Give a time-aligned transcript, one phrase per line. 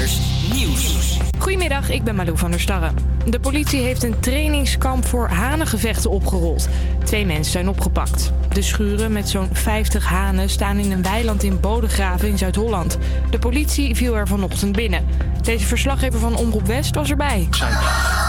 [0.00, 0.18] Creators
[0.54, 1.29] Nieuws.
[1.40, 2.90] Goedemiddag, ik ben Malou van der Starre.
[3.26, 6.68] De politie heeft een trainingskamp voor hanengevechten opgerold.
[7.04, 8.32] Twee mensen zijn opgepakt.
[8.52, 12.98] De schuren met zo'n 50 hanen staan in een weiland in Bodegraven in Zuid-Holland.
[13.30, 15.06] De politie viel er vanochtend binnen.
[15.42, 17.46] Deze verslaggever van Omroep West was erbij.
[17.50, 17.72] Er zijn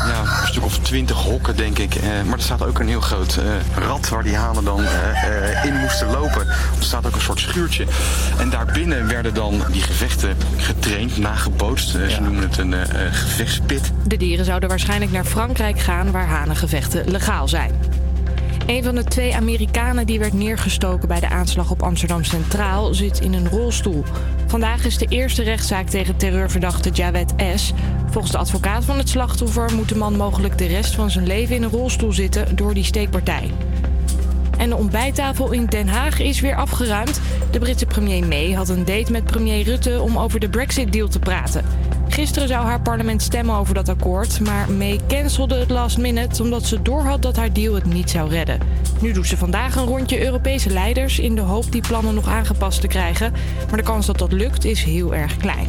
[0.07, 1.96] ja, een stuk of twintig hokken, denk ik.
[1.96, 5.23] Eh, maar er staat ook een heel groot eh, rad waar die hanen dan eh,
[5.23, 6.48] eh, in moesten lopen.
[6.48, 7.86] Er staat ook een soort schuurtje.
[8.38, 11.89] En daarbinnen werden dan die gevechten getraind, nagebootst.
[11.89, 12.73] Ze noemen het een
[13.10, 13.91] gevechtspit.
[14.08, 17.72] De dieren zouden waarschijnlijk naar Frankrijk gaan waar hanengevechten legaal zijn.
[18.66, 23.20] Een van de twee Amerikanen die werd neergestoken bij de aanslag op Amsterdam Centraal zit
[23.20, 24.04] in een rolstoel.
[24.48, 27.74] Vandaag is de eerste rechtszaak tegen terreurverdachte Jawed S.
[28.10, 31.55] Volgens de advocaat van het slachtoffer moet de man mogelijk de rest van zijn leven
[31.55, 33.52] in een rolstoel zitten door die steekpartij.
[34.58, 37.22] En de ontbijttafel in Den Haag is weer afgeruimd.
[37.52, 41.20] De Britse premier May had een date met premier Rutte om over de Brexit-deal te
[41.20, 41.65] praten.
[42.12, 46.65] Gisteren zou haar parlement stemmen over dat akkoord, maar May cancelde het last minute omdat
[46.65, 48.59] ze doorhad dat haar deal het niet zou redden.
[49.01, 52.81] Nu doet ze vandaag een rondje Europese leiders in de hoop die plannen nog aangepast
[52.81, 53.34] te krijgen,
[53.68, 55.68] maar de kans dat dat lukt is heel erg klein.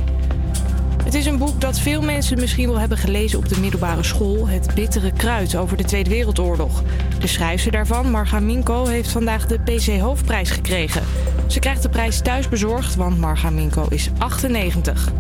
[1.04, 4.48] Het is een boek dat veel mensen misschien wel hebben gelezen op de middelbare school.
[4.48, 6.82] Het bittere kruid over de Tweede Wereldoorlog.
[7.18, 11.02] De schrijfster daarvan, Marga Minko, heeft vandaag de PC Hoofdprijs gekregen.
[11.46, 15.12] Ze krijgt de prijs thuis bezorgd, want Marga Minko is 98.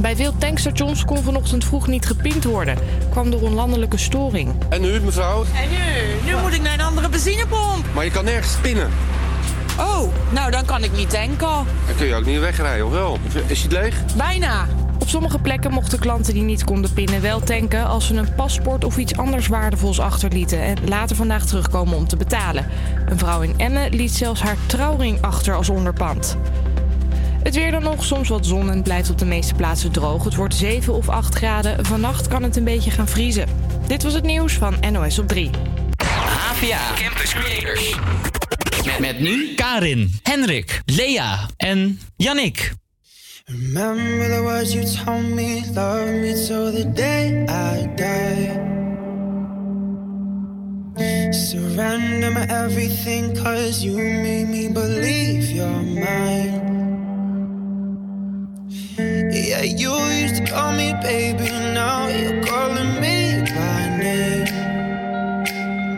[0.00, 2.78] Bij veel tankstations kon vanochtend vroeg niet gepind worden.
[3.10, 4.54] Kwam door een landelijke storing.
[4.68, 5.44] En nu, mevrouw?
[5.44, 6.30] En nu?
[6.30, 7.84] Nu moet ik naar een andere benzinepomp.
[7.94, 8.88] Maar je kan nergens pinnen.
[9.78, 11.48] Oh, nou dan kan ik niet tanken.
[11.86, 13.18] Dan kun je ook niet wegrijden, of wel?
[13.46, 13.94] Is het leeg?
[14.16, 14.66] Bijna.
[14.98, 18.84] Op sommige plekken mochten klanten die niet konden pinnen wel tanken als ze een paspoort
[18.84, 22.66] of iets anders waardevols achterlieten en later vandaag terugkomen om te betalen.
[23.06, 26.36] Een vrouw in Emmen liet zelfs haar trouwring achter als onderpand.
[27.42, 30.24] Het weer dan nog, soms wat zon en het blijft op de meeste plaatsen droog.
[30.24, 31.86] Het wordt 7 of 8 graden.
[31.86, 33.48] Vannacht kan het een beetje gaan vriezen.
[33.86, 35.50] Dit was het nieuws van NOS op 3.
[36.04, 37.96] HVA Campus Creators.
[38.84, 42.72] Met, met nu Karin, Henrik, Lea en Yannick.
[43.44, 48.70] Remember the words you told me, love me till the day I die.
[51.32, 56.91] Surrender my everything, cause you made me believe you're mine.
[59.02, 64.46] Yeah, you used to call me baby, now you're calling me by name.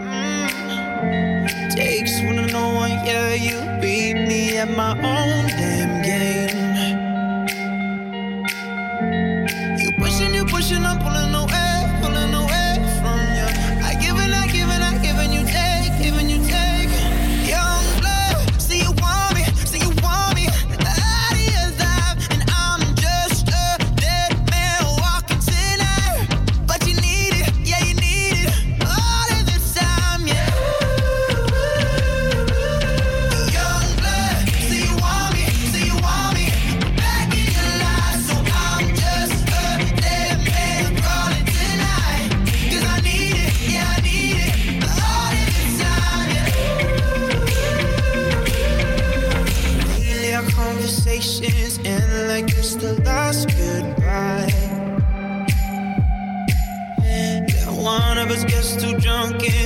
[0.08, 1.74] Mm.
[1.74, 5.63] Takes one to know one, yeah, you beat me at my own damn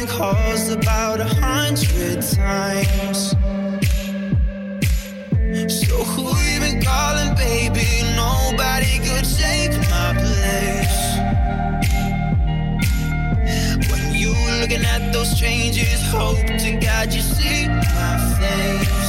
[0.07, 3.31] drunk calls about a hundred times.
[5.73, 8.03] So who you been calling, baby?
[8.15, 10.99] Nobody could take my place.
[13.91, 19.08] When you looking at those strangers, hope to God you see my face.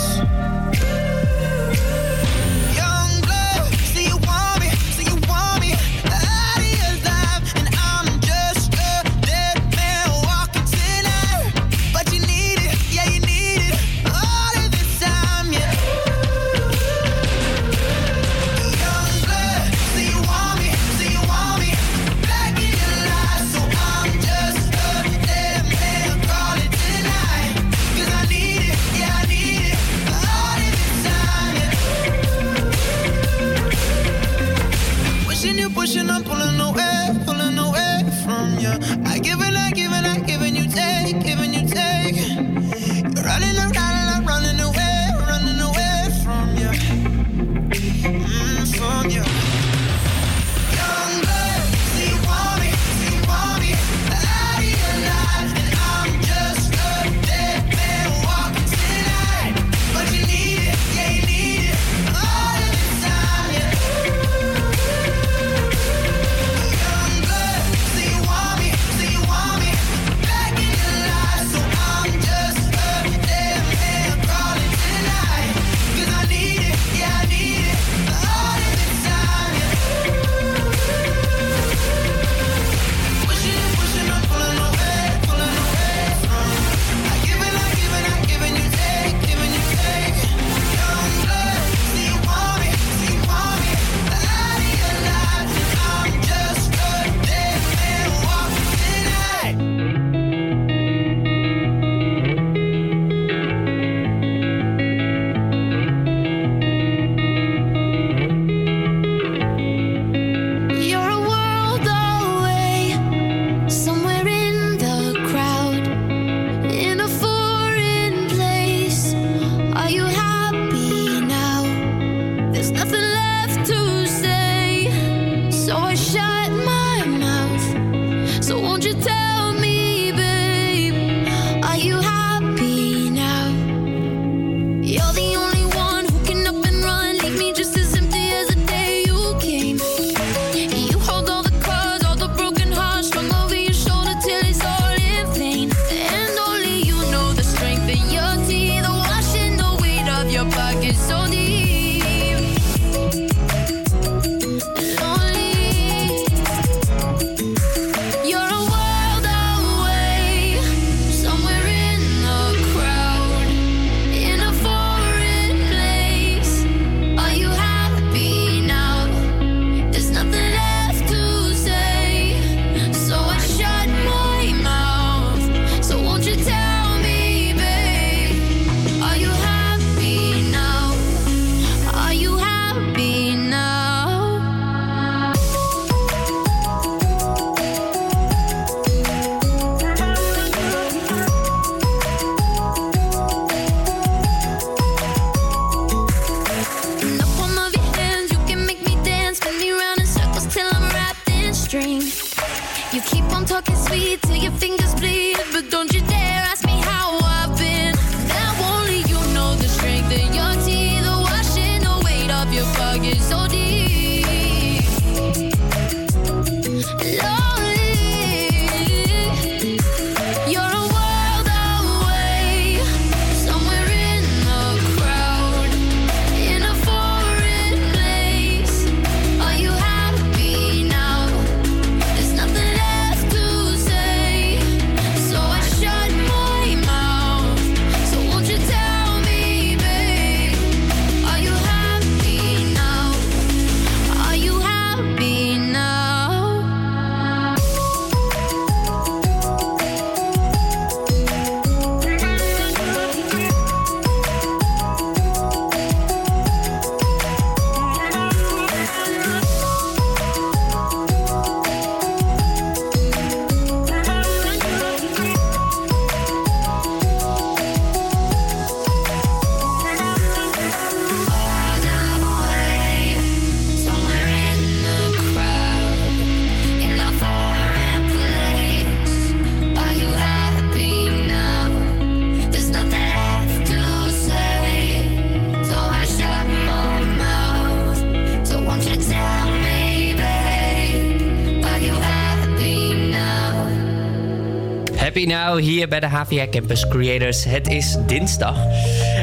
[295.80, 297.44] Hier bij de HVA Campus Creators.
[297.44, 298.58] Het is dinsdag.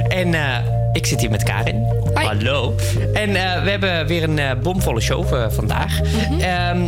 [0.09, 0.57] En eh,
[0.93, 1.87] ik zit hier met Karin.
[2.15, 2.75] Hallo.
[3.13, 6.01] En eh, we hebben weer een eh, bomvolle show vandaag.
[6.41, 6.81] Ehm,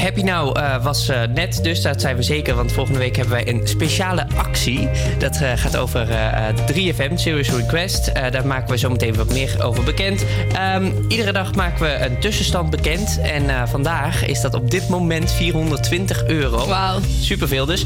[0.00, 2.54] Happy Now eh, was eh, net, dus dat zijn we zeker.
[2.54, 4.88] Want volgende week hebben wij een speciale actie.
[5.18, 8.10] Dat eh, gaat over eh, eh, 3FM, Serious Request.
[8.14, 10.24] Daar maken we zo meteen wat meer over bekend.
[10.54, 13.18] Ehm, iedere dag maken we een tussenstand bekend.
[13.22, 16.66] En vandaag is dat op dit moment 420 euro.
[16.66, 16.98] Wauw.
[17.20, 17.84] Superveel dus.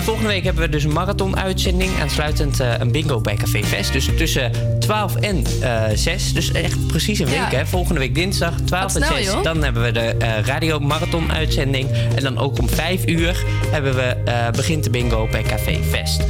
[0.00, 1.90] Volgende week hebben we dus een marathon-uitzending.
[2.00, 3.92] Aansluitend een bingo bij Café Vest.
[3.92, 6.32] Dus tussen 12 en eh 6.
[6.32, 7.56] Dus echt precies een week, Ja.
[7.56, 7.66] hè?
[7.66, 9.26] Volgende week dinsdag, 12 en snel, 6.
[9.26, 9.42] joh.
[9.42, 10.14] Dan hebben we de
[10.44, 11.90] radio marathon uitzending.
[12.16, 16.22] En dan ook om 5 uur hebben we, eh, begint de bingo bij Café Vest.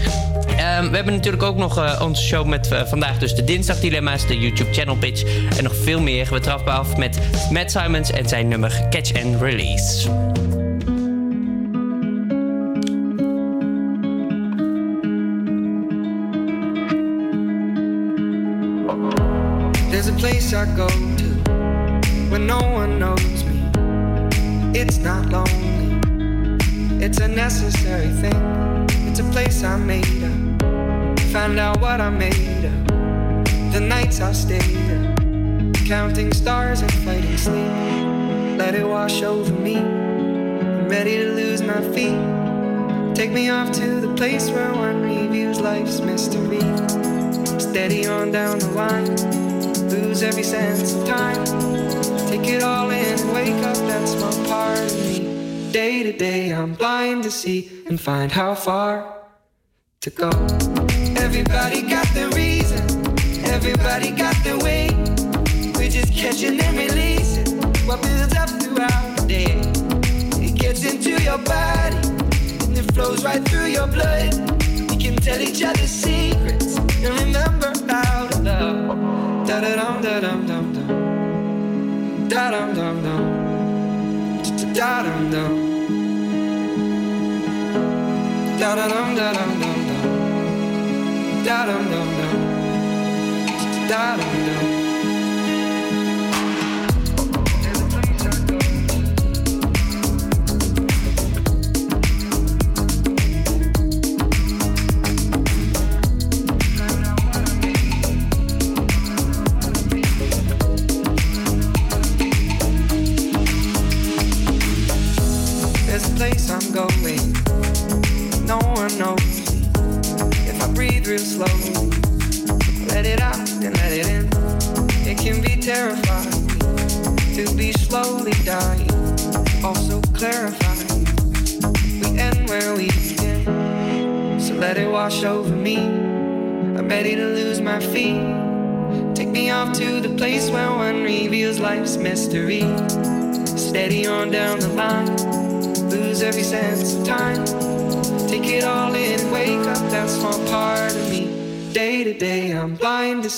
[0.57, 4.27] Ehm, we hebben natuurlijk ook nog eh, onze show met eh, vandaag dus de dinsdagdilemma's,
[4.27, 5.23] de YouTube channel pitch
[5.57, 6.29] en nog veel meer.
[6.31, 7.19] We trappen af met
[7.51, 10.09] Matt Simons en zijn nummer Catch and Release.
[19.91, 21.51] There's a place I go to
[22.31, 23.40] when no one knows.
[24.73, 25.99] It's not lonely,
[27.05, 28.87] it's a necessary thing.
[29.09, 31.21] It's a place I made up.
[31.33, 32.87] Find out what I made up.
[33.73, 37.73] The nights I stayed up, counting stars and fighting sleep.
[38.59, 39.79] Let it wash over me.
[39.79, 42.21] I'm ready to lose my feet.
[43.17, 46.61] Take me off to the place where one reviews life's mystery.
[47.59, 49.17] Steady on down the line,
[50.21, 51.45] lose every sense of time.
[52.29, 55.73] Take it all in wake up that's small part of me.
[55.73, 59.23] Day to day, I'm blind to see and find how far
[60.01, 60.31] to go.
[61.17, 62.83] Everybody got their reason,
[63.47, 64.91] everybody got their way.
[65.77, 69.55] We're just catching and releasing what builds up throughout the day.
[70.45, 71.97] It gets into your body
[72.67, 74.35] and it flows right through your blood.
[74.91, 79.10] We can tell each other secrets and remember how to love.
[79.51, 80.89] Da da dum da dum dum dum.
[82.31, 83.23] Da dum dum dum.
[84.75, 85.53] Da dum dum.
[88.61, 90.05] Da da dum da dum dum dum.
[91.47, 92.37] Da dum dum dum.
[93.91, 94.70] Da dum dum.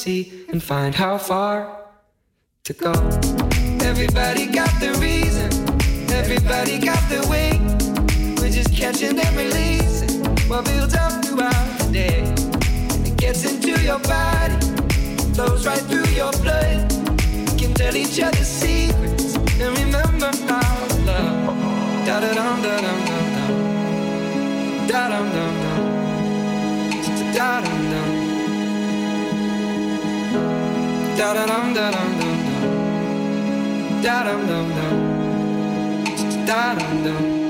[0.05, 1.81] And find how far
[2.65, 2.91] to go.
[3.83, 5.49] Everybody got the reason,
[6.11, 7.61] everybody got the way.
[8.41, 12.23] We're just catching and releasing what builds up throughout the day.
[13.09, 14.57] It gets into your body,
[15.35, 16.93] flows right through your blood.
[17.53, 22.07] We can tell each other secrets and remember our love.
[22.07, 22.92] Da da da
[31.23, 32.09] Da da dum da dum.
[36.45, 37.41] Da dum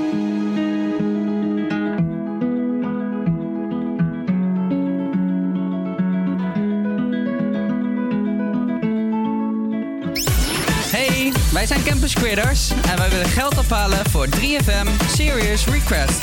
[11.51, 16.21] wij zijn Campus Creators en wij willen geld ophalen voor 3FM Serious Request.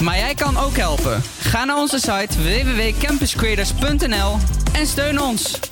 [0.00, 1.22] Maar jij kan ook helpen.
[1.52, 4.36] Ga naar onze site www.campuscreators.nl
[4.72, 5.71] en steun ons.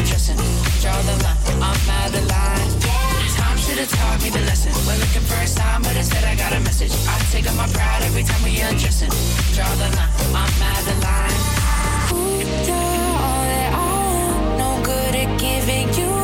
[0.00, 0.36] Every time we undressing.
[0.80, 2.70] Draw the line, I'm out of line.
[3.36, 4.72] Time should have taught me the lesson.
[4.86, 6.92] We're looking for a sign, but instead I got a message.
[7.08, 9.10] I take on my pride every time we undressing.
[9.54, 11.40] Draw the line, I'm out of line.
[12.66, 14.58] You're all that I want.
[14.58, 16.19] No good at giving you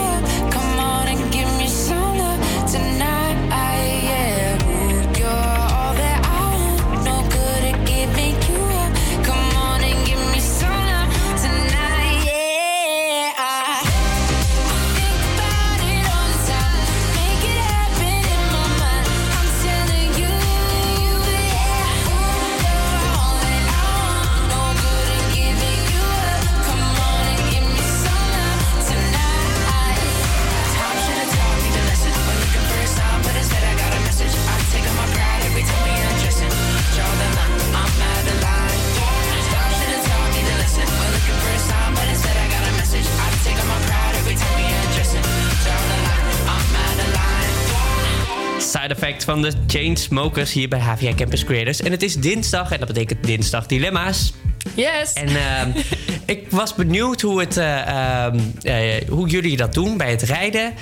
[49.06, 51.80] effect van de Chainsmokers hier bij HVA Campus Creators.
[51.80, 54.32] En het is dinsdag en dat betekent dinsdag dilemma's.
[54.75, 55.12] Yes.
[55.12, 55.70] En ehm,
[56.36, 60.72] ik was benieuwd hoe, het, eh, ehm, eh, hoe jullie dat doen bij het rijden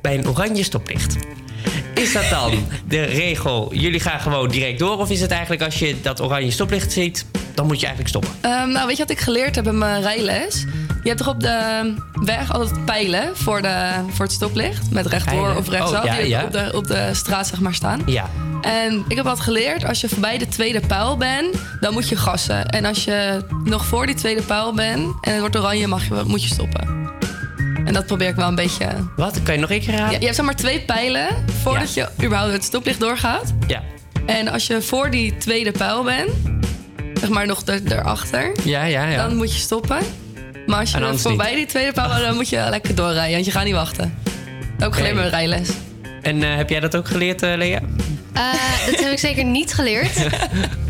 [0.00, 1.16] bij een oranje stoplicht.
[1.94, 4.98] Is dat dan de regel, jullie gaan gewoon direct door?
[4.98, 8.32] Of is het eigenlijk als je dat oranje stoplicht ziet, dan moet je eigenlijk stoppen?
[8.40, 10.64] Ehm, nou, weet je wat ik geleerd heb in mijn rijles?
[11.04, 14.90] Je hebt toch op de weg altijd pijlen voor, de, voor het stoplicht?
[14.90, 15.56] Met rechtdoor Pijlen?
[15.56, 15.98] of rechtsaf.
[15.98, 16.42] Oh, ja, die ja.
[16.44, 18.02] Op, de, op de straat zeg maar staan.
[18.06, 18.30] Ja.
[18.62, 22.16] En ik heb wat geleerd, als je voorbij de tweede pijl bent, dan moet je
[22.16, 22.66] gassen.
[22.68, 26.22] En als je nog voor die tweede pijl bent en het wordt oranje, mag je,
[26.26, 26.88] moet je stoppen.
[27.84, 28.86] En dat probeer ik wel een beetje...
[29.16, 29.42] Wat?
[29.42, 30.18] Kan je nog één keer Ja, raden?
[30.18, 31.26] je hebt zeg maar twee pijlen
[31.62, 33.52] voordat je überhaupt het stoplicht doorgaat.
[33.66, 33.82] Ja.
[34.26, 36.30] En als je voor die tweede pijl bent,
[37.20, 39.26] zeg maar nog er, erachter, Ja, ja, ja.
[39.28, 39.98] dan moet je stoppen.
[40.66, 41.56] Maar als je er voorbij niet.
[41.56, 44.18] die tweede bent, dan moet je lekker doorrijden, want je gaat niet wachten.
[44.84, 45.68] Ook geleerd met mijn rijles.
[46.22, 47.80] En eh, heb jij dat ook geleerd, eh, Lea?
[48.32, 48.42] Eh,
[48.90, 50.10] dat heb ik zeker niet geleerd.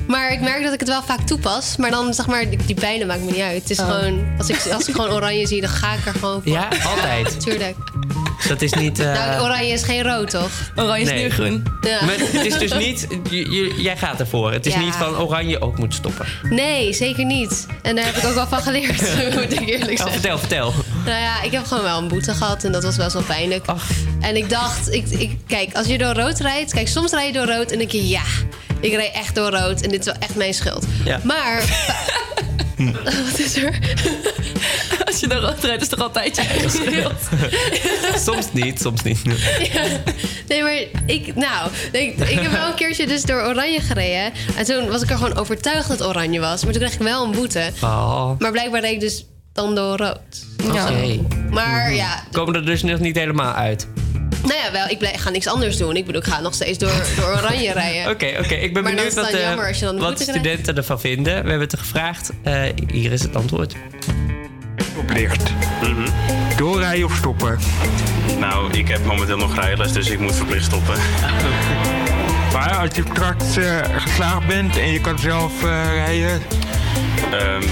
[0.09, 1.77] Maar ik merk dat ik het wel vaak toepas.
[1.77, 3.61] Maar dan zeg maar, die, die pijlen maakt me niet uit.
[3.63, 3.87] Het is Oh.
[3.91, 6.53] gewoon, als ik, als ik gewoon oranje zie, dan ga ik er gewoon voor.
[6.53, 7.41] Ja, altijd.
[7.45, 7.77] Tuurlijk.
[8.49, 8.99] Dat is niet...
[8.99, 10.51] eh, Nou, oranje is geen rood, toch?
[10.77, 11.63] Oranje is nu groen.
[11.81, 12.05] Ja.
[12.05, 13.07] Maar het is dus niet...
[13.77, 14.53] jij gaat ervoor.
[14.53, 14.79] Het is Ja.
[14.81, 16.27] niet van oranje ook moet stoppen.
[16.51, 17.67] Nee, zeker niet.
[17.83, 19.01] En daar heb ik ook wel van geleerd,
[19.35, 20.13] moet ik eerlijk Oh, zeggen.
[20.13, 20.73] vertel, vertel.
[21.05, 23.65] Nou ja, ik heb gewoon wel een boete gehad en dat was best wel pijnlijk.
[24.21, 26.73] En ik dacht, ik, ik, kijk, als je door rood rijdt...
[26.73, 28.23] Kijk, soms rijd je door rood en denk je, ja,
[28.81, 29.81] ik rijd echt door rood.
[29.81, 30.85] En dit is wel echt mijn schuld.
[31.05, 31.21] Ja.
[31.23, 31.63] Maar...
[33.31, 33.79] Wat is er?
[35.07, 37.13] Als je door rood rijdt, is toch altijd je eigen schuld?
[38.27, 39.21] soms niet, soms niet.
[39.73, 39.83] Ja.
[40.49, 44.33] Nee, maar ik, nou, ik, ik heb wel een keertje dus door oranje gereden.
[44.57, 46.65] En toen was ik er gewoon overtuigd dat het oranje was.
[46.65, 47.71] Maar toen kreeg ik wel een boete.
[47.81, 48.31] Oh.
[48.39, 50.47] Maar blijkbaar reed ik dus dan door rood.
[51.51, 53.87] Maar ja, Komen er dus nog niet helemaal uit.
[54.43, 55.97] Nou ja, wel, ik, blijf, ik ga niks anders doen.
[55.97, 58.11] Ik bedoel, ik ga nog steeds door, door oranje rijden.
[58.13, 58.55] Oké, oké.
[58.55, 60.01] Ik ben Maar dan benieuwd is het wat, dan eh, jammer als je dan de
[60.03, 60.33] wat krijgt.
[60.33, 61.33] studenten ervan vinden.
[61.33, 62.31] We hebben het er gevraagd.
[62.43, 63.75] Eh, hier is het antwoord.
[64.99, 65.43] Oplicht.
[66.57, 67.59] Doorrijden of stoppen?
[68.39, 70.95] Nou, ik heb momenteel nog rijles, dus ik moet verplicht stoppen.
[72.53, 75.53] Maar als je straks eh, geslaagd bent en je kan zelf
[75.95, 76.43] rijden,
[77.33, 77.63] Ehm,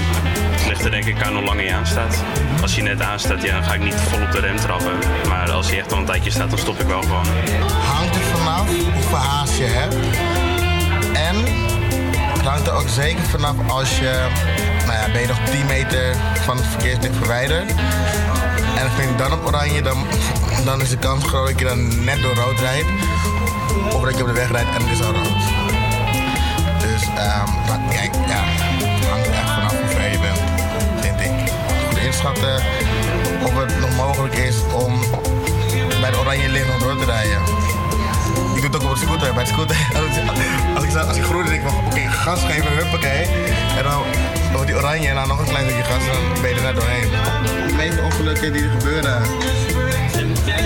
[1.07, 2.23] ik aan hoe lang je aanstaat.
[2.61, 4.93] Als je net aanstaat, ja, dan ga ik niet vol op de rem trappen.
[5.27, 7.25] Maar als je echt al een tijdje staat, dan stop ik wel gewoon.
[7.93, 9.95] hangt er vanaf hoeveel haast je hebt.
[11.13, 11.35] En
[12.33, 14.27] het hangt er ook zeker vanaf als je,
[14.85, 17.69] nou ja, ben je nog 10 meter van het verkeerslicht verwijderd.
[18.77, 20.05] En vind je dan op oranje, dan,
[20.65, 22.87] dan is de kans groot dat je dan net door rood rijdt.
[23.93, 25.43] Of dat je op de weg rijdt en het is al rood.
[26.79, 29.92] Dus, ehm maar kijk, ja, het er echt vanaf
[31.23, 31.51] ik.
[31.87, 32.55] Goed inschatten
[33.43, 34.99] of het nog mogelijk is om
[36.01, 37.41] bij de oranje licht nog door te rijden.
[38.55, 39.33] Ik doe het ook op de scooter.
[39.33, 39.75] Bij de scooter,
[40.75, 43.25] als ik, als ik, groen denk ik van, oké, gas geven, huppakee.
[43.77, 44.01] En dan
[44.51, 46.61] wordt die oranje en dan nog een klein stukje gas en dan ben je er
[46.61, 47.09] net doorheen.
[47.67, 49.21] De meeste ongelukken die er gebeuren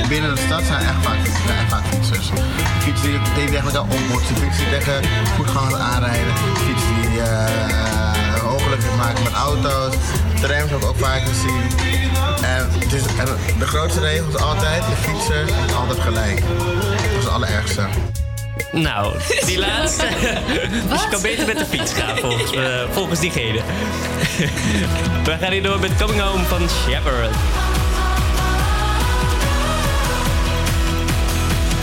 [0.09, 2.29] binnen de stad zijn echt vaak, echt fietsers.
[2.79, 5.03] Fietsers die, tegen elkaar ontmoeten, fietsers die tegen
[5.35, 6.33] voetgangers aanrijden,
[6.65, 8.06] fietsers die eh
[8.67, 9.95] ongelukken maken met auto's.
[10.41, 11.61] Trams heb ik ook vaak gezien.
[12.41, 12.69] En,
[13.17, 13.27] en
[13.59, 16.39] de grootste regel is altijd, de fietser is altijd gelijk.
[16.39, 17.85] Dat is het allerergste.
[18.71, 19.13] Nou,
[19.45, 20.07] die laatste.
[20.89, 23.61] dus je kan beter met de fiets gaan, volgens, eh, volgens diegene.
[25.23, 27.31] We gaan hier door met Coming Home van Shepard.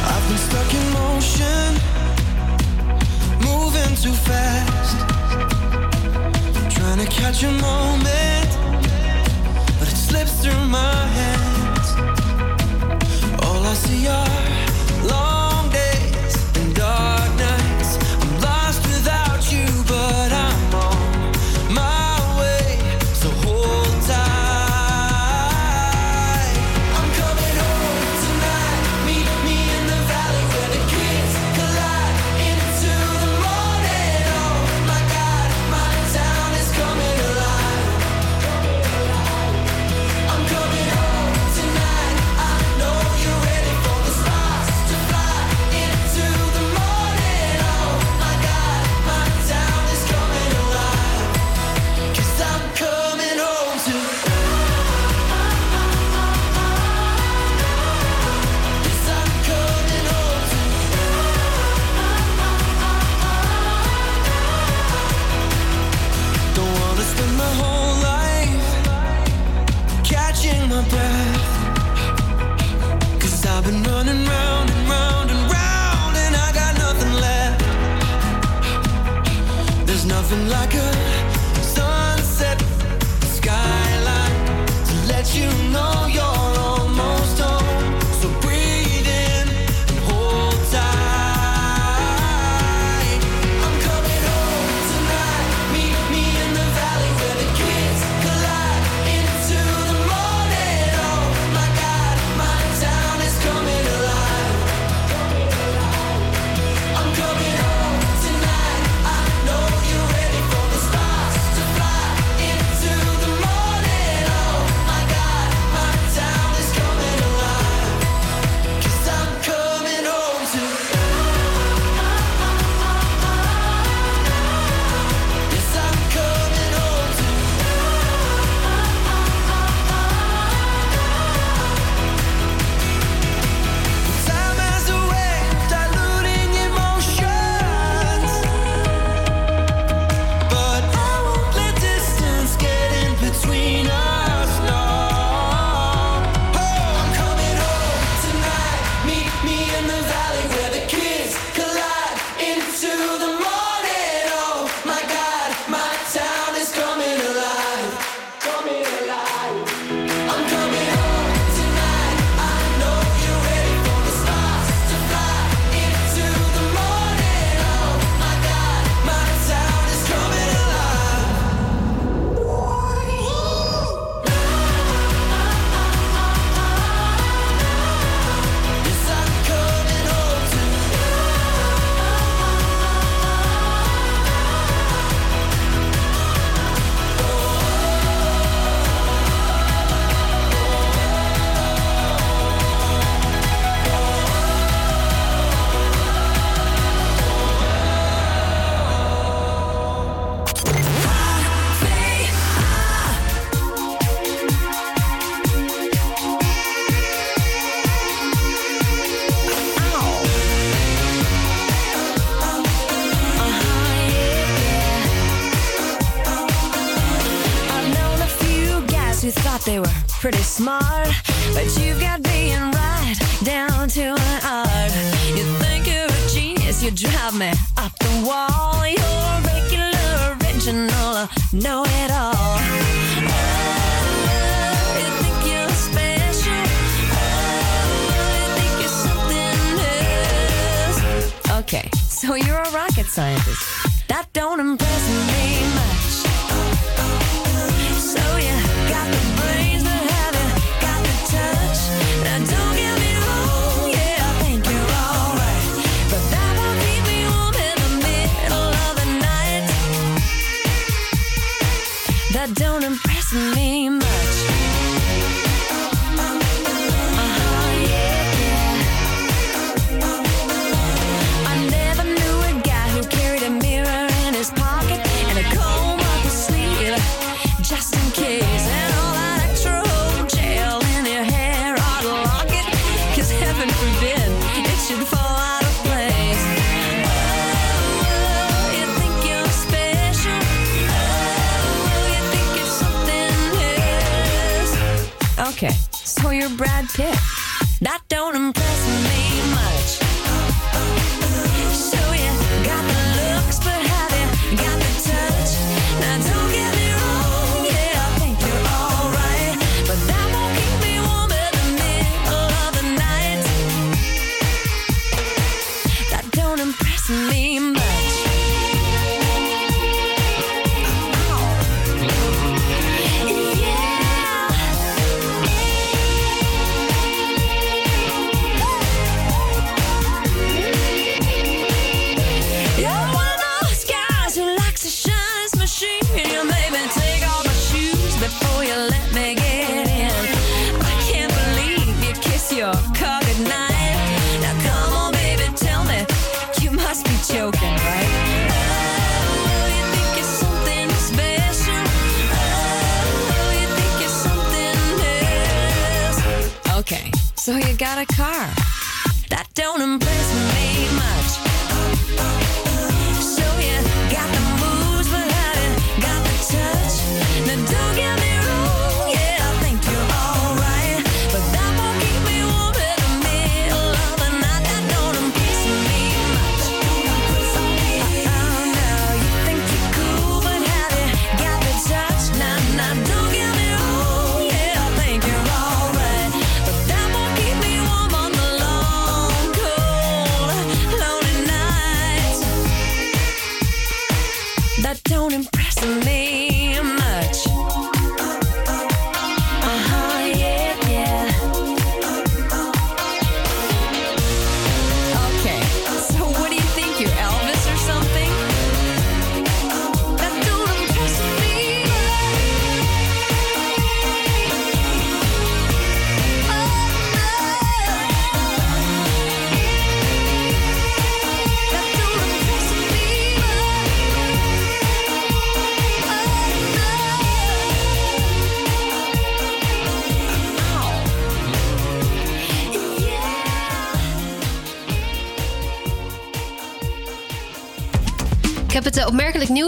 [0.07, 1.77] I've been stuck in motion,
[3.41, 5.14] moving too fast.
[6.95, 8.51] Trying to catch a moment,
[9.81, 11.89] but it slips through my hands.
[13.43, 14.64] All I see are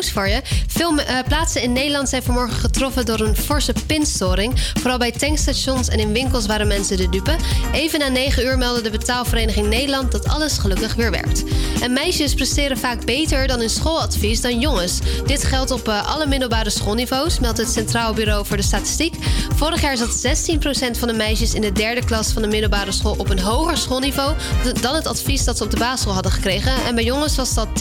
[0.06, 0.64] nieuws voor je.
[0.76, 4.52] Veel eh, plaatsen in Nederland zijn vanmorgen getroffen door een forse pinstoring.
[4.80, 7.36] Vooral bij tankstations en in winkels waren mensen de dupe.
[7.72, 11.44] Even na 9 uur meldde de betaalvereniging Nederland dat alles gelukkig weer werkt.
[11.80, 14.98] En meisjes presteren vaak beter dan in schooladvies dan jongens.
[15.26, 19.14] Dit geldt op eh, alle middelbare schoolniveaus, meldt het Centraal Bureau voor de Statistiek.
[19.54, 23.14] Vorig jaar zat 16% van de meisjes in de derde klas van de middelbare school
[23.18, 24.34] op een hoger schoolniveau
[24.80, 26.72] dan het advies dat ze op de basisschool hadden gekregen.
[26.86, 27.72] En bij jongens was dat 10%.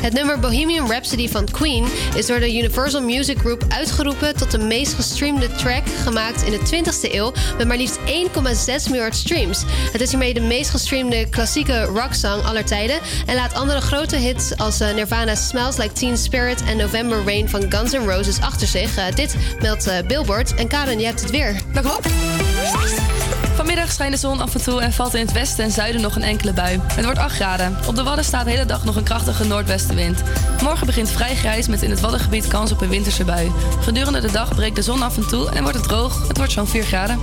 [0.00, 1.74] Het nummer Bohemian Rhapsody van Queen
[2.14, 6.58] is door de Universal Music Group uitgeroepen tot de meest gestreamde track gemaakt in de
[6.58, 9.64] 20e eeuw met maar liefst 1,6 miljard streams.
[9.92, 14.56] Het is hiermee de meest gestreamde klassieke rocksong aller tijden en laat andere grote hits
[14.56, 18.66] als eh, Nirvana's Smells Like Teen Spirit en November Rain van Guns N' Roses achter
[18.66, 18.96] zich.
[18.96, 20.54] Eh, dit meldt eh, Billboard.
[20.54, 21.60] En Karen, je hebt het weer.
[21.72, 23.05] Klopt.
[23.54, 26.16] Vanmiddag schijnt de zon af en toe en valt in het westen en zuiden nog
[26.16, 26.80] een enkele bui.
[26.92, 27.76] Het wordt 8 graden.
[27.86, 30.22] Op de Wadden staat de hele dag nog een krachtige noordwestenwind.
[30.62, 33.52] Morgen begint vrij grijs met in het Waddengebied kans op een winterse bui.
[33.80, 36.28] Gedurende de dag breekt de zon af en toe en wordt het droog.
[36.28, 37.20] Het wordt zo'n 4 graden.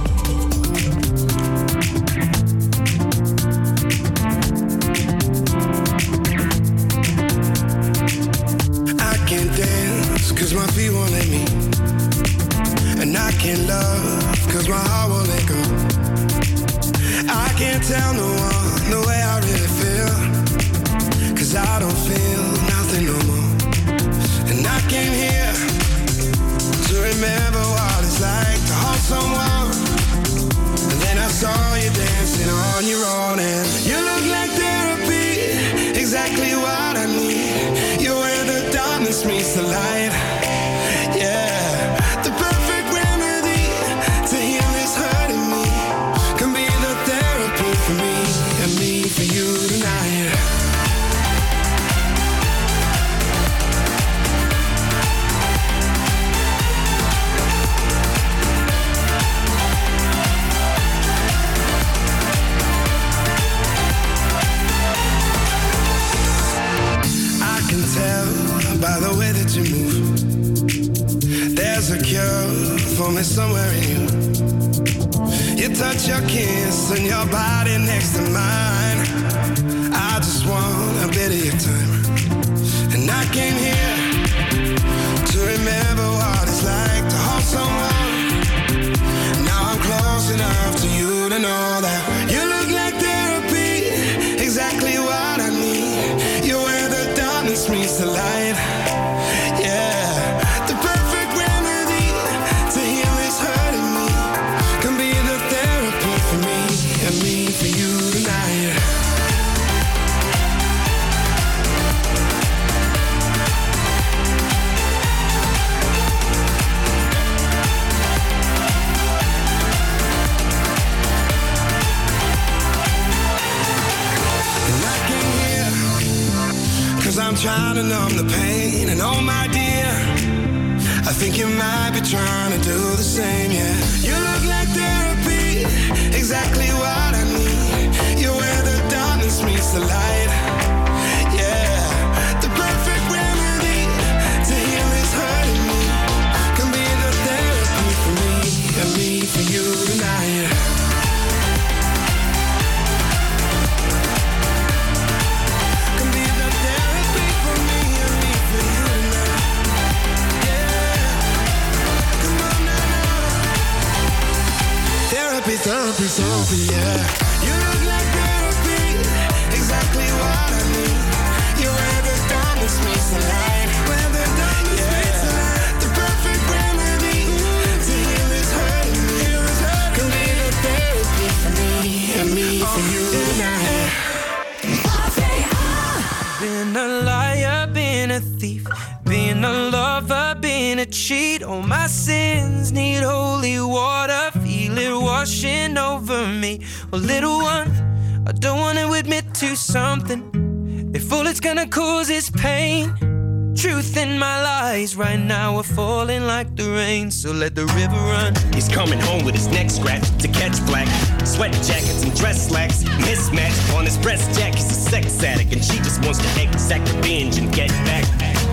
[207.34, 208.34] Let the river run.
[208.54, 210.88] He's coming home with his neck scratched to catch black.
[211.26, 212.84] Sweat jackets and dress slacks.
[212.84, 214.56] Mismatch on his breast jack.
[214.56, 218.06] He's a sex addict and she just wants to exact revenge and get back.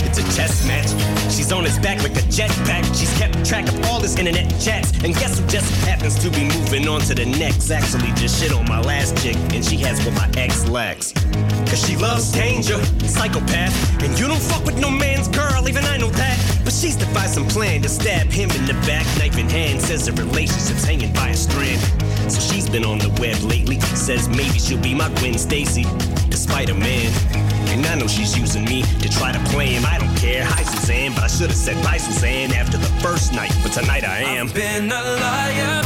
[0.04, 0.90] It's a chess match.
[1.30, 2.84] She's on his back like a jetpack.
[2.98, 4.92] She's kept track of all his internet chats.
[5.04, 7.70] And guess who just happens to be moving on to the next?
[7.70, 9.36] Actually, just shit on my last chick.
[9.54, 11.12] And she has what my ex lacks.
[11.70, 14.02] Cause she loves danger, psychopath.
[14.02, 16.49] And you don't fuck with no man's girl, even I know that.
[16.70, 19.80] But she's devised some plan to stab him in the back, knife in hand.
[19.80, 21.80] Says the relationship's hanging by a strand.
[22.30, 23.80] So she's been on the web lately.
[23.80, 25.82] Says maybe she'll be my Gwen Stacy,
[26.28, 27.10] despite a man.
[27.70, 29.84] And I know she's using me to try to play him.
[29.84, 30.44] I don't care.
[30.44, 33.50] Hi, Suzanne, but I should have said bye, Suzanne, after the first night.
[33.64, 34.46] But tonight I am.
[34.46, 35.82] I've Been a liar,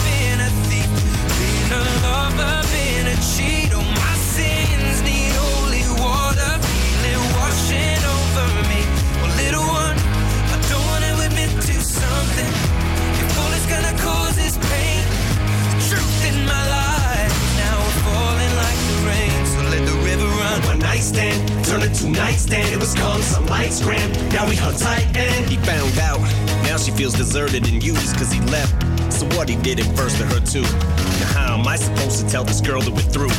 [21.14, 22.74] Stand, turned into nightstand.
[22.74, 24.11] It was called some lights gram.
[24.31, 26.18] Now we hung tight and he found out.
[26.64, 28.74] Now she feels deserted and used cause he left.
[29.12, 30.62] So what he did it first to her too.
[30.62, 33.31] Now how am I supposed to tell this girl that we're through?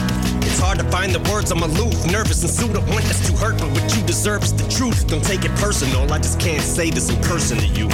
[0.48, 2.78] It's hard to find the words, I'm aloof, nervous and sued.
[2.78, 5.06] I want that's too hurt, but what you deserve is the truth.
[5.08, 7.90] Don't take it personal, I just can't say this in person to you.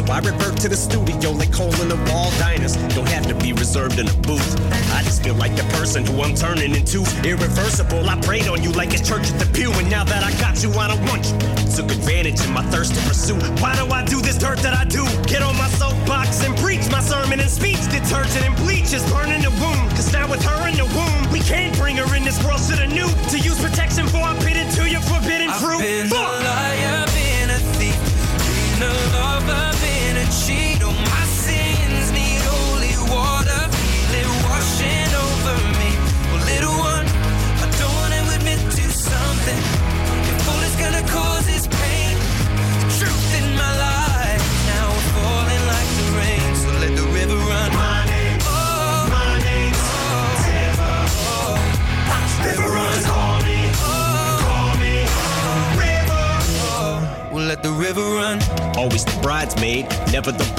[0.00, 2.72] So I revert to the studio like in the wall diners.
[2.96, 4.48] Don't have to be reserved in a booth.
[4.96, 7.04] I just feel like the person who I'm turning into.
[7.20, 9.70] Irreversible, I prayed on you like it's church at the pew.
[9.72, 11.36] And now that I got you, I don't want you.
[11.76, 13.36] Took advantage of my thirst to pursue.
[13.60, 15.04] Why do I do this dirt that I do?
[15.28, 17.84] Get on my soapbox and preach my sermon and speech.
[17.92, 19.90] Detergent and bleach is burning the wound.
[20.00, 22.64] Cause now with her in the womb, we can't bring her in this world.
[22.72, 23.10] to the new.
[23.28, 25.84] to use protection for I bit into your forbidden fruit.
[26.08, 26.49] Fuck.
[30.30, 30.69] Been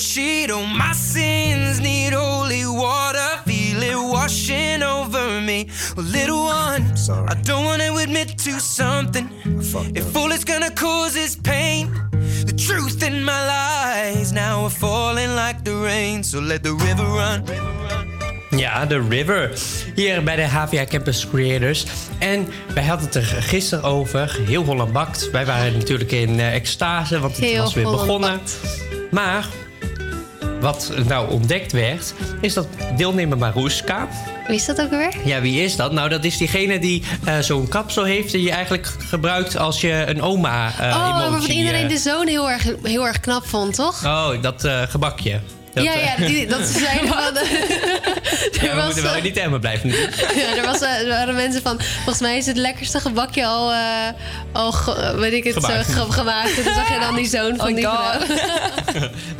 [0.00, 0.50] Cheat.
[0.50, 3.30] Oh, my sins need holy water.
[3.46, 5.68] Feel it washing over me.
[5.96, 6.82] Well, little one,
[7.28, 9.28] I don't want to admit to something.
[9.94, 11.92] If all it's gonna cause is pain,
[12.46, 16.24] the truth in my lies now are falling like the rain.
[16.24, 17.44] So let the river run.
[18.56, 19.50] Ja, The River.
[19.94, 21.84] Hier bij de HVA Campus Creators.
[22.18, 24.38] En wij hadden het er gisteren over.
[24.46, 25.30] Heel Holland bakt.
[25.30, 28.40] Wij waren natuurlijk in eh, extase, want het Heel was weer Holland begonnen.
[29.10, 29.46] Maar
[30.60, 34.08] wat nou ontdekt werd, is dat deelnemer Maruska.
[34.46, 35.12] Wie is dat ook weer?
[35.24, 35.92] Ja, wie is dat?
[35.92, 38.32] Nou, dat is diegene die eh, zo'n kapsel heeft...
[38.32, 41.98] die je eigenlijk gebruikt als je een oma eh oh, emoji, wat iedereen eh, de
[41.98, 44.04] zoon heel erg, heel erg knap vond, toch?
[44.04, 45.40] Oh, dat gebakje.
[45.74, 47.18] Dat, ja, eh, ja, die, dat ze zeiden van...
[48.66, 49.90] ja, we was, moeten wel in die termen blijven
[50.40, 51.80] ja, er, was, eh, er waren mensen van...
[51.80, 53.72] Volgens mij is het lekkerste gebakje al...
[53.72, 53.78] eh,
[54.52, 54.74] al
[55.16, 55.86] weet ik het Gemaakt.
[55.90, 56.48] zo ge- gemaakt.
[56.58, 57.86] En toen zag je dan die zoon van Oh die.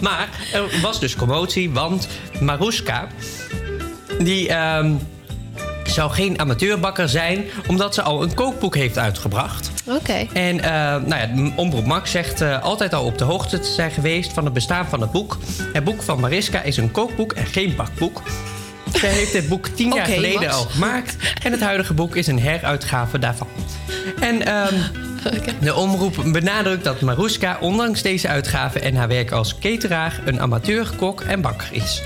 [0.01, 2.09] Maar er was dus commotie, want
[2.41, 3.09] Maruska...
[4.19, 4.93] die ehm,
[5.93, 7.45] zou geen amateurbakker zijn...
[7.67, 9.71] omdat ze al een kookboek heeft uitgebracht.
[9.87, 10.27] Oké.
[10.33, 10.71] En eh,
[11.03, 14.33] nou ja, Omroep Max zegt eh, altijd al op de hoogte te zijn geweest...
[14.33, 15.39] van het bestaan van het boek.
[15.73, 18.23] Het boek van Mariska is een kookboek en geen bakboek.
[18.93, 20.55] Zij heeft het boek tien jaar geleden Max.
[20.55, 21.17] al gemaakt.
[21.43, 23.49] En het huidige boek is een heruitgave daarvan.
[24.21, 24.43] En
[25.61, 30.91] de omroep benadrukt dat Maruska, ondanks deze uitgave en haar werk als cateraar, een amateur,
[30.97, 32.03] kok en bakker is.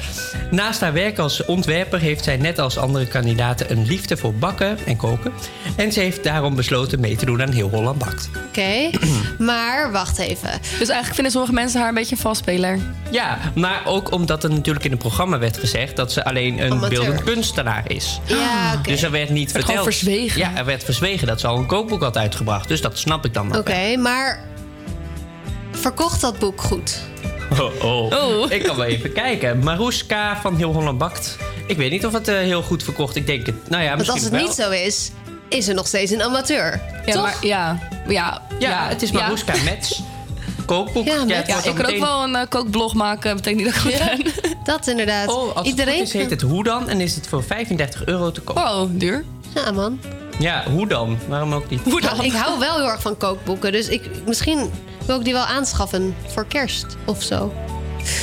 [0.50, 4.78] Naast haar werk als ontwerper heeft zij net als andere kandidaten een liefde voor bakken
[4.86, 5.32] en koken.
[5.76, 8.30] En ze heeft daarom besloten mee te doen aan Heel Holland Bakt.
[8.48, 8.90] Oké,
[9.38, 10.50] maar wacht even.
[10.60, 12.78] Dus eigenlijk vinden sommige mensen haar een beetje een valspeler.
[13.10, 16.70] Ja, maar ook omdat er natuurlijk in het programma werd gezegd dat ze alleen een
[16.72, 16.88] Amateur.
[17.00, 18.20] beeldend kunstenaar is.
[18.24, 18.90] Ja, oké.
[18.90, 19.78] Dus er werd niet Werd verteld.
[19.78, 20.40] gewoon verzwegen.
[20.40, 22.68] Ja, er werd verzwegen dat ze al een kookboek had uitgebracht.
[22.68, 23.60] Dus dat snap ik dan wel.
[23.60, 24.44] Oké, maar...
[25.70, 27.00] Verkocht dat boek goed?
[27.82, 28.50] Oh, oh.
[28.50, 29.58] Ik kan wel even kijken.
[29.58, 31.36] Maruska van Heel Holland Bakt.
[31.66, 33.16] Ik weet niet of het eh, heel goed verkocht.
[33.16, 33.68] Ik denk het.
[33.68, 34.42] Nou ja, Want misschien als het wel.
[34.42, 35.10] niet zo is,
[35.48, 36.80] is er nog steeds een amateur.
[37.06, 37.22] Ja, Toch?
[37.22, 37.88] maar ja.
[38.08, 39.20] Ja, Ja, het is ja.
[39.20, 40.02] Maruska Mets.
[40.66, 41.06] Kookboek.
[41.06, 43.36] Ja, Ja, ik kan ook wel een eh, kookblog maken.
[43.36, 44.32] Betekent niet dat ik goed ben.
[44.64, 45.28] Dat inderdaad.
[45.28, 46.88] Oh, als Iedereen het goed is, heet het Hoe dan?
[46.88, 48.56] En is het voor 35 euro te koop.
[48.56, 49.24] Wow, duur.
[49.54, 50.00] Ja, man.
[50.38, 51.18] Ja, hoe dan?
[51.28, 51.80] Waarom ook niet?
[51.80, 52.20] Hoe dan?
[52.30, 53.72] Ik hou wel heel erg van kookboeken.
[53.72, 54.70] Dus ik, misschien
[55.06, 57.52] wil ik die wel aanschaffen voor kerst of zo.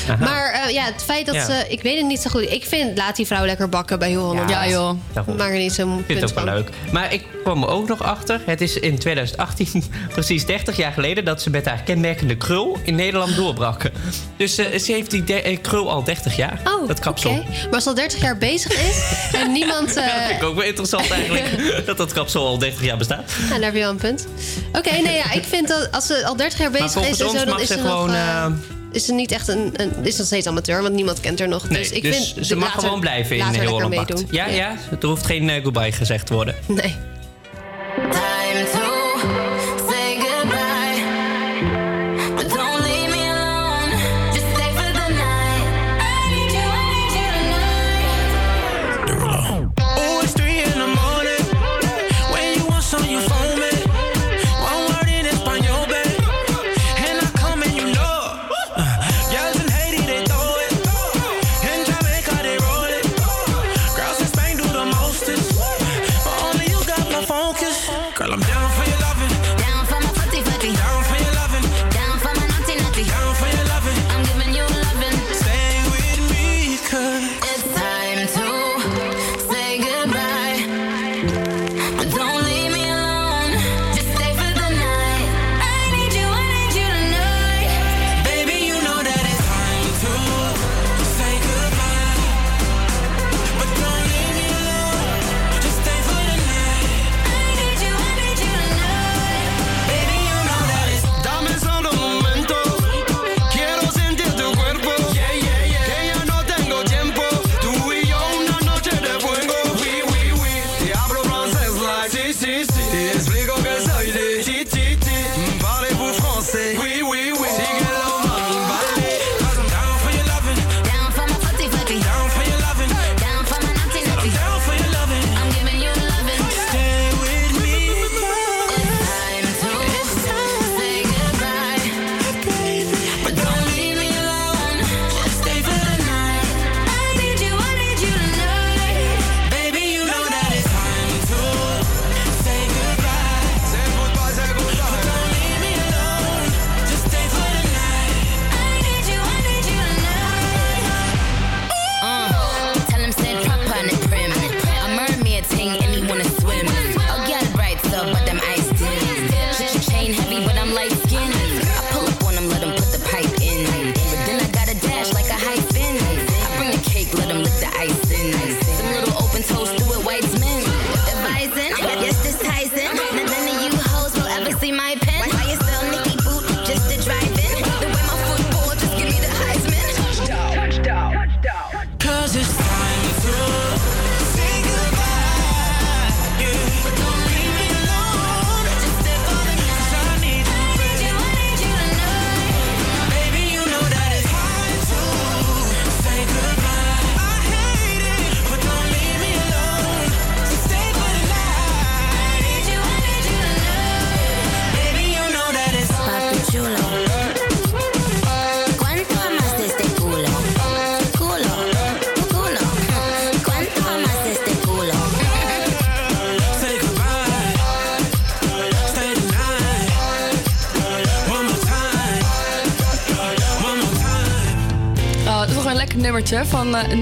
[0.10, 0.26] Aha.
[0.26, 1.46] Maar eh, ja, het feit dat Ja.
[1.46, 1.66] ze...
[1.70, 2.52] Ik weet het niet zo goed.
[2.52, 4.50] Ik vind, laat die vrouw lekker bakken bij Heel Holland.
[4.50, 4.92] Ja, joh.
[5.14, 5.36] Daarom.
[5.38, 6.70] Maak er niet zo'n Ik vind punt het ook wel leuk.
[6.92, 8.42] Maar ik kwam er ook nog achter.
[8.46, 12.96] Het is in 2018, precies 30 jaar geleden, dat ze met haar kenmerkende krul in
[12.96, 13.92] Nederland doorbrak.
[14.38, 16.60] Dus eh, ze heeft die de- eh, krul al 30 jaar.
[16.64, 17.32] Oh, dat kapsel.
[17.32, 17.44] oké.
[17.50, 19.04] Maar als ze al 30 jaar bezig is
[19.42, 19.90] en niemand...
[19.96, 21.46] eh, Dat vind ik ook wel interessant eigenlijk.
[21.86, 23.32] dat dat kapsel al 30 jaar bestaat.
[23.42, 24.28] Ja, daar heb je wel een punt.
[24.74, 27.20] Oké, nee, ja, ik vind dat als ze al 30 jaar Maar bezig is volgens
[27.20, 28.08] en ons zo, dan mag is ze gewoon...
[28.12, 28.52] nog,
[28.92, 31.70] is ze niet echt een, een is nog steeds amateur, want niemand kent haar nog.
[31.70, 34.28] nee, dus ik dus vind ze mag gewoon blijven in Heel Holland meedoen.
[34.32, 36.56] Ja, ja, er hoeft geen eh, goodbye gezegd te worden.
[36.68, 36.96] Nee.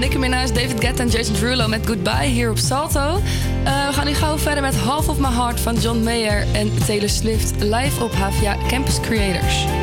[0.00, 3.20] Nicki Minaj, David Guetta en Jason Derulo met Goodbye hier op Salto.
[3.64, 6.70] Eh, we gaan nu gauw verder met Half of My Heart van John Mayer en
[6.86, 9.79] Taylor Swift live op Havia Campus Creators.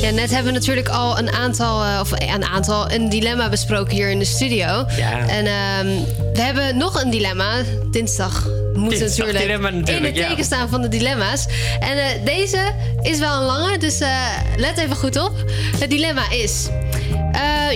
[0.00, 3.94] Ja, net hebben we natuurlijk al een aantal, eh, of een aantal, een dilemma besproken
[3.94, 4.84] hier in de studio.
[4.96, 5.28] Ja.
[5.28, 5.86] En ehm,
[6.32, 7.62] we hebben nog een dilemma.
[7.90, 10.28] Dinsdag moet Dinsdag natuurlijk, dilemma natuurlijk, in het ja.
[10.28, 11.46] teken staan van de dilemma's.
[11.80, 12.72] En eh, deze
[13.02, 14.26] is wel een lange, dus eh,
[14.56, 15.32] let even goed op.
[15.78, 16.68] Het dilemma is...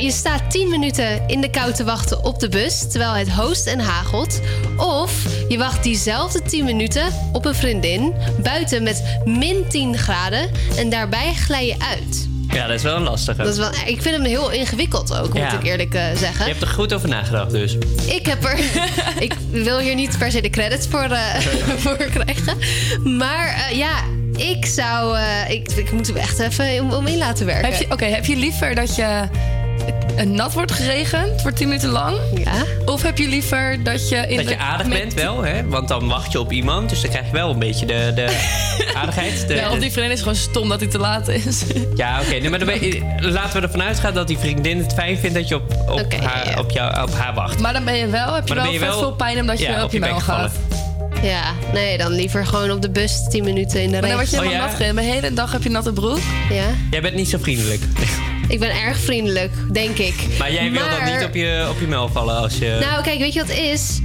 [0.03, 3.66] je staat 10 minuten in de kou te wachten op de bus terwijl het hoost
[3.66, 4.40] en hagelt.
[4.76, 5.12] Of
[5.49, 11.34] je wacht diezelfde 10 minuten op een vriendin buiten met min 10 graden en daarbij
[11.34, 12.28] glij je uit.
[12.49, 13.42] Ja, dat is wel een lastige.
[13.42, 15.45] Dat is wel, ik vind hem heel ingewikkeld ook, Ja.
[15.45, 16.45] moet ik eerlijk eh, zeggen.
[16.47, 17.76] Je hebt er goed over nagedacht dus.
[18.07, 18.59] Ik heb er.
[19.26, 21.34] ik wil hier niet per se de credits voor, eh,
[21.84, 22.59] voor krijgen.
[23.18, 23.92] Maar eh, ja,
[24.36, 25.16] ik zou.
[25.18, 27.70] eh, ik, ik moet hem echt even om, om in laten werken.
[27.72, 29.28] Heb je- Oké, heb je liever dat je
[30.17, 32.17] het nat wordt geregend voor 10 minuten lang?
[32.45, 32.53] Ja.
[32.85, 35.67] Of heb je liever dat je in Dat de, je aardig met- bent wel, hè?
[35.69, 36.89] Want dan wacht je op iemand.
[36.89, 38.27] Dus dan krijg je wel een beetje de, de
[38.99, 39.49] aardigheid.
[39.49, 41.62] De, Ja, of die vriendin is gewoon stom dat hij te laat is.
[41.97, 42.31] Ja, oké.
[42.31, 45.35] Nee, maar dan ben je- laten we ervan uitgaan dat die vriendin het fijn vindt
[45.35, 47.59] dat je op, op, haar, Op, jou, op haar wacht.
[47.61, 49.93] Maar dan ben je wel, heb je wel, je veel pijn omdat je ja, op
[49.93, 50.53] je bek mel gaat.
[51.23, 51.43] Ja,
[51.73, 54.17] nee, dan liever gewoon op de bus 10 minuten in de Maar dan regen.
[54.17, 54.67] word je helemaal Oh, ja?
[54.67, 54.97] nat gereden.
[54.97, 56.19] De hele dag heb je natte broek.
[56.51, 56.65] Ja.
[56.91, 57.83] Jij bent niet zo vriendelijk.
[58.49, 60.14] Ik ben erg vriendelijk, denk ik.
[60.38, 62.76] Maar jij wil Maar- dan niet op je, op je mel vallen als je...
[62.80, 64.01] Nou, kijk, weet je wat het is?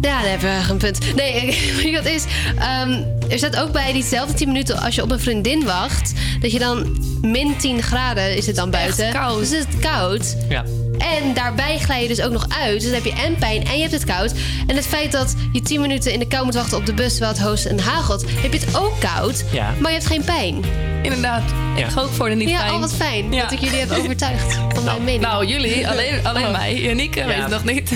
[0.00, 1.14] Ja, daar hebben we een punt.
[1.16, 1.44] Nee,
[1.76, 2.24] weet je wat het is?
[2.58, 6.12] Ehm, er staat ook bij diezelfde 10 minuten als je op een vriendin wacht...
[6.40, 9.12] dat je dan min 10 graden is het dan buiten.
[9.12, 9.38] koud.
[9.38, 10.36] Dus het is koud.
[10.48, 10.64] Ja.
[10.98, 12.74] En daarbij glij je dus ook nog uit.
[12.74, 14.32] Dus dan heb je en pijn en je hebt het koud.
[14.66, 17.10] En het feit dat je 10 minuten in de kou moet wachten op de bus...
[17.10, 19.44] terwijl het hoost en hagelt, heb je het ook koud.
[19.52, 19.74] Ja.
[19.80, 20.64] Maar je hebt geen pijn.
[21.02, 21.42] Inderdaad.
[21.76, 21.84] Ja.
[21.84, 22.72] Ik ga ook voor de niet Ja, pijn.
[22.72, 25.22] oh, wat fijn dat ik jullie heb overtuigd van mijn mening.
[25.22, 25.88] Nou, jullie.
[25.88, 26.52] Alleen, alleen Oh.
[26.52, 26.80] mij.
[26.80, 27.90] Janieke weet het nog niet.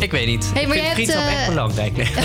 [0.00, 0.50] Ik weet niet.
[0.54, 1.96] Hey, maar ik vind vriendschap eh, echt belangrijk.
[1.96, 2.06] Nee.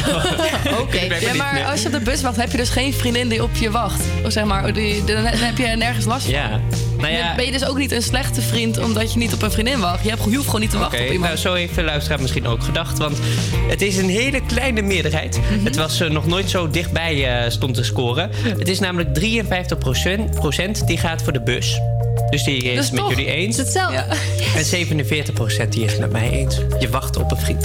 [0.82, 1.00] Oké.
[1.00, 1.64] Ja, niet- maar nee.
[1.66, 4.02] als je op de bus wacht, heb je dus geen vriendin die op je wacht.
[4.26, 6.34] Of zeg maar, die, dan heb je nergens last van.
[6.34, 6.60] Ja.
[6.98, 9.42] Nou ja, Dan ben je dus ook niet een slechte vriend omdat je niet op
[9.42, 10.04] een vriendin wacht.
[10.04, 11.24] Je, hebt, je hoeft gewoon niet te wachten op iemand.
[11.24, 12.98] nou, zo heeft de luisteraar misschien ook gedacht.
[12.98, 13.18] Want
[13.68, 15.40] het is een hele kleine meerderheid.
[15.56, 15.66] Mhm.
[15.66, 18.30] Het was eh, nog nooit zo dichtbij eh, stond te scoren.
[18.58, 19.78] Het is namelijk 53
[20.32, 21.80] procent die gaat voor de bus.
[22.34, 23.58] Dus die is Dus met toch, jullie eens.
[23.58, 24.06] hetzelfde.
[24.56, 26.58] En 47 procent die is het met mij eens.
[26.80, 27.64] Je wacht op een vriend.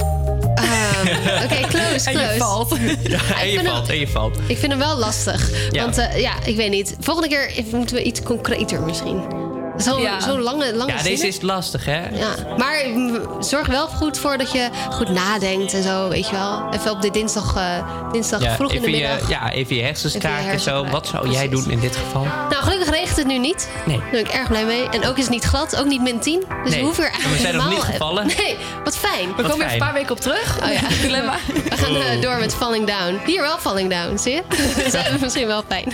[0.54, 1.06] Ehm,
[1.44, 2.36] Oké, close, En je close.
[2.38, 2.76] valt.
[3.02, 4.38] Ja, en je valt, en je valt.
[4.46, 5.50] Ik vind hem wel lastig.
[5.70, 5.82] Ja.
[5.82, 6.96] Want eh, ja, ik weet niet.
[7.00, 9.22] Volgende keer moeten we iets concreter misschien.
[9.78, 10.20] Zo'n Ja.
[10.20, 11.26] zo lange, lange Ja, deze zinnen.
[11.26, 12.08] is lastig, hè?
[12.08, 16.32] Ja, maar mm, zorg wel goed voor dat je goed nadenkt en zo, weet je
[16.32, 16.68] wel.
[16.74, 19.20] Even op de dinsdag, eh, dinsdag Ja, vroeg in de middag.
[19.20, 20.86] Je, ja, even je hersens Even je kraken en zo.
[20.86, 22.22] Wat zou jij doen in dit geval?
[22.50, 23.68] Nou, gelukkig regent het nu niet.
[23.86, 23.96] Nee.
[23.98, 24.88] Daar ben ik erg blij mee.
[24.88, 26.44] En ook is het niet glad, ook niet min 10.
[26.64, 26.78] Dus Nee.
[26.80, 27.84] we hoeven er En we eigenlijk zijn nog helemaal...
[27.86, 28.26] niet gevallen.
[28.26, 29.28] Nee, wat fijn.
[29.36, 30.58] We komen weer een paar weken op terug.
[30.62, 30.80] Oh ja.
[31.06, 31.34] Dilemma.
[31.68, 33.20] We gaan eh, door met Falling Down.
[33.26, 34.42] Hier wel Falling Down, zie je?
[34.92, 35.92] Dat is misschien wel fijn.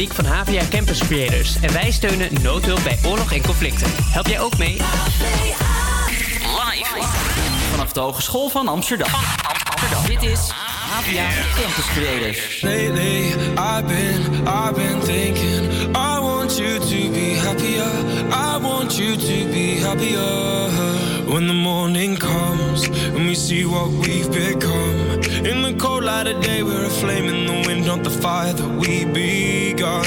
[0.00, 3.42] Hi, ik ben Janiek van HVA Campus Creators en wij steunen noodhulp bij oorlog en
[3.42, 3.90] conflicten.
[3.94, 4.76] Help jij ook mee?
[4.82, 5.80] HVA
[6.42, 7.06] Live.
[7.70, 9.08] Vanaf de Hogeschool van Amsterdam.
[10.06, 10.50] Dit is
[10.92, 11.28] APA
[11.62, 12.60] Campus Creators.
[12.62, 13.26] Lately,
[13.56, 15.72] I've been, I've been thinking.
[15.96, 17.90] I want you to be happier.
[18.30, 20.68] I want you to be happier.
[21.26, 25.09] When the morning comes and we see what we've become.
[25.44, 28.52] In the cold light of day, we're a flame in the wind, not the fire
[28.52, 30.06] that we begun.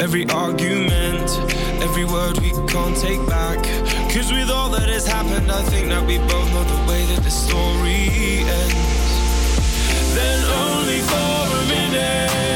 [0.00, 1.28] Every argument,
[1.82, 3.58] every word we can't take back.
[4.12, 7.22] Cause with all that has happened, I think that we both know the way that
[7.24, 8.96] the story ends
[10.16, 12.55] then only for a minute.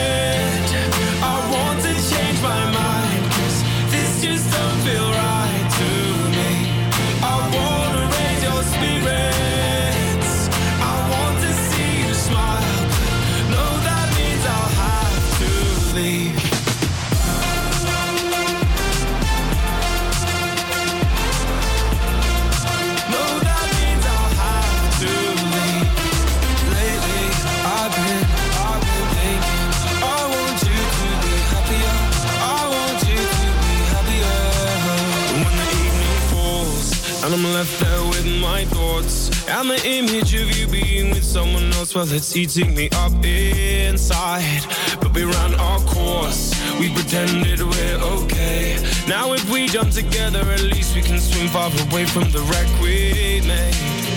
[38.41, 42.89] My thoughts and the image of you being with someone else, well, it's eating me
[42.93, 44.63] up inside.
[45.01, 46.55] But we ran our course.
[46.79, 48.79] We pretended we're okay.
[49.09, 52.69] Now if we jump together, at least we can swim far away from the wreck
[52.81, 54.11] we made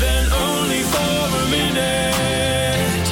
[0.00, 3.06] then only for a minute.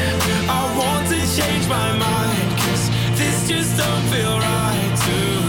[0.48, 2.88] I want to change my mind, cause
[3.18, 5.47] this just don't feel right to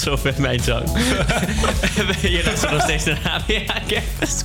[0.00, 0.84] zover mijn zang.
[2.22, 4.42] Je luistert nog steeds naar HBA Campus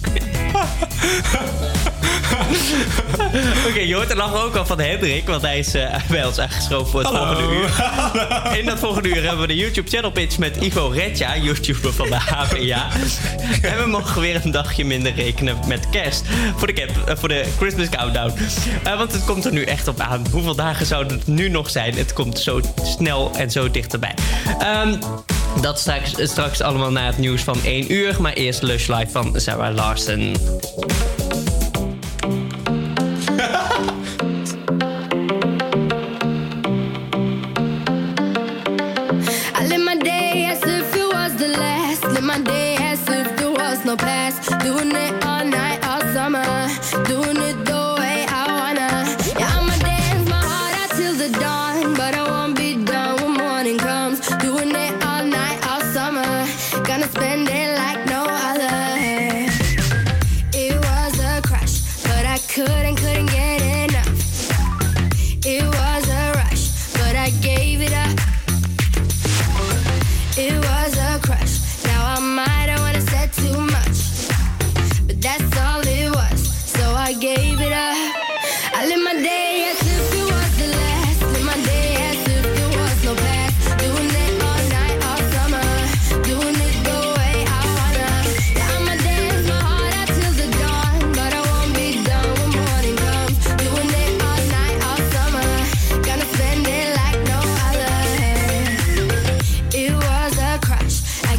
[3.67, 6.39] Oké, je hoort er nog ook al van Hendrik, want hij is eh, bij ons
[6.39, 8.57] aangeschoven voor het volgende uur.
[8.59, 12.07] In dat volgende uur hebben we de YouTube channel pitch met Ivo Redja, YouTuber van
[12.09, 12.87] de HVA.
[13.61, 16.23] en we mogen weer een dagje minder rekenen met kerst
[16.55, 18.33] voor de, cap- eh, voor de Christmas Countdown.
[18.83, 20.25] Eh, want het komt er nu echt op aan.
[20.31, 21.95] Hoeveel dagen zouden het nu nog zijn?
[21.97, 24.13] Het komt zo snel en zo dichterbij.
[24.59, 24.93] Ehm,
[25.61, 28.21] dat straks, straks allemaal na het nieuws van 1 uur.
[28.21, 30.33] Maar eerst Lush Live van Sarah Larsen.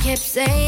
[0.06, 0.65] Kept saying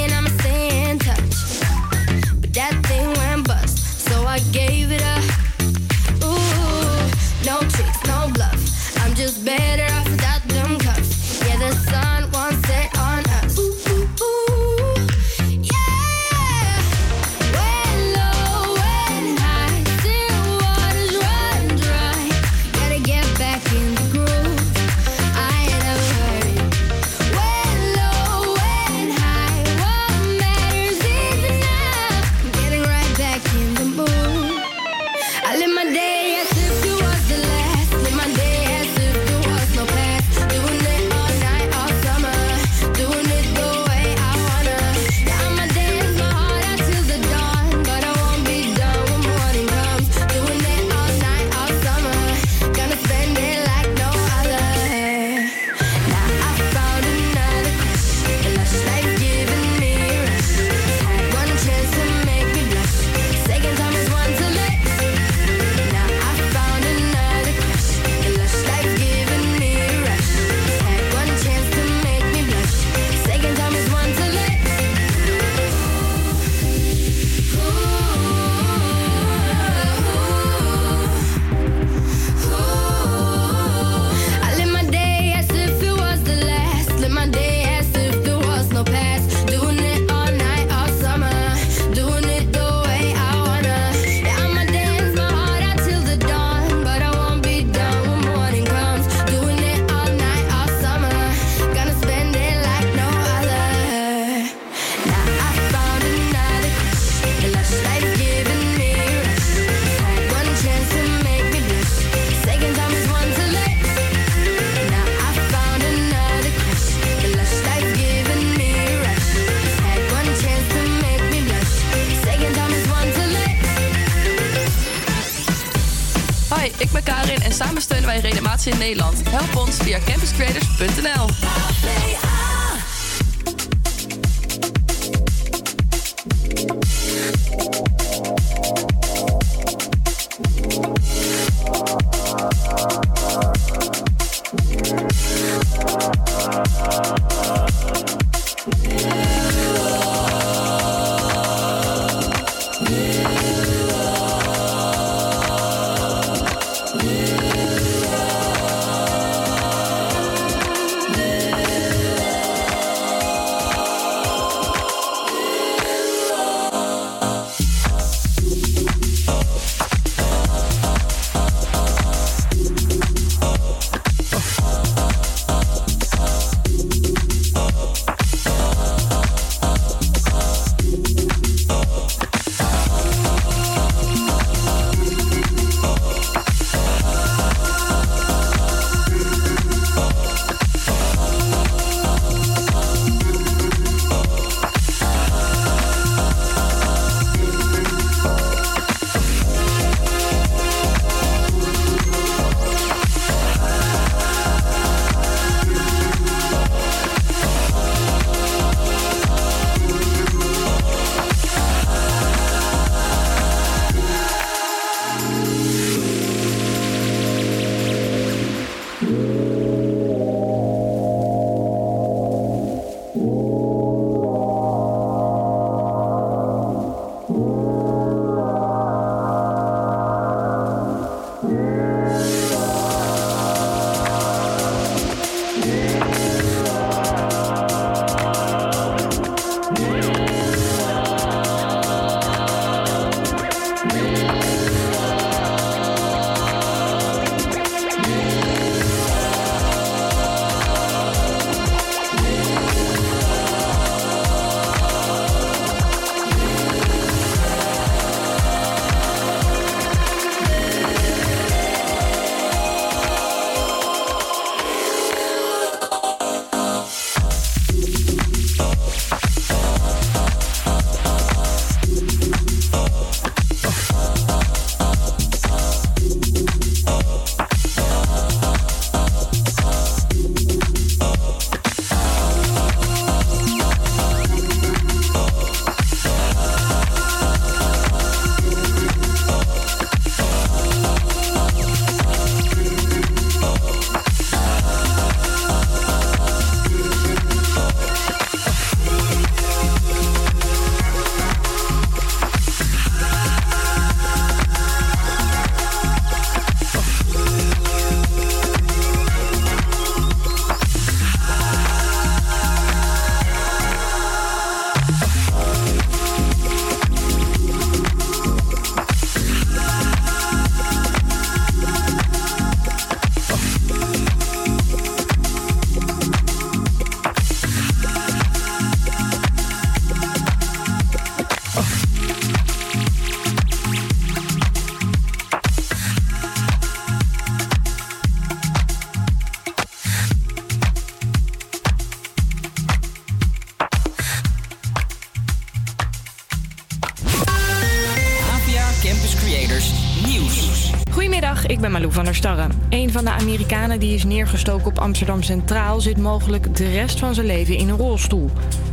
[353.78, 357.76] Die is neergestoken op Amsterdam Centraal zit mogelijk de rest van zijn leven in een
[357.76, 358.30] rolstoel.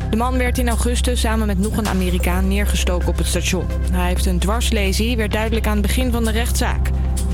[0.10, 3.66] De man werd in augustus samen met nog een Amerikaan neergestoken op het station.
[3.92, 6.90] Hij heeft een dwarslesie, werd duidelijk aan het begin van de rechtszaak.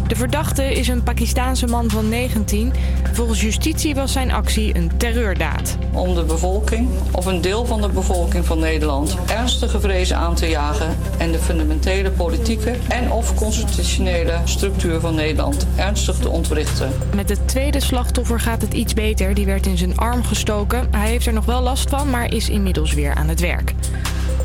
[0.07, 2.73] De verdachte is een Pakistaanse man van 19.
[3.13, 5.77] Volgens justitie was zijn actie een terreurdaad.
[5.93, 10.49] Om de bevolking of een deel van de bevolking van Nederland ernstige vrezen aan te
[10.49, 16.91] jagen en de fundamentele politieke en of constitutionele structuur van Nederland ernstig te ontwrichten.
[17.15, 19.33] Met het tweede slachtoffer gaat het iets beter.
[19.33, 20.87] Die werd in zijn arm gestoken.
[20.91, 23.73] Hij heeft er nog wel last van, maar is inmiddels weer aan het werk.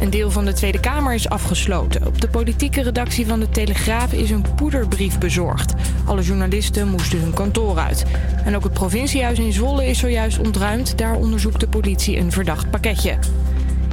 [0.00, 2.06] Een deel van de Tweede Kamer is afgesloten.
[2.06, 5.74] Op de politieke redactie van de Telegraaf is een poederbrief bezorgd.
[6.04, 8.04] Alle journalisten moesten hun kantoor uit.
[8.46, 10.98] En ook het provinciehuis in Zwolle is zojuist ontruimd.
[10.98, 13.18] Daar onderzoekt de politie een verdacht pakketje.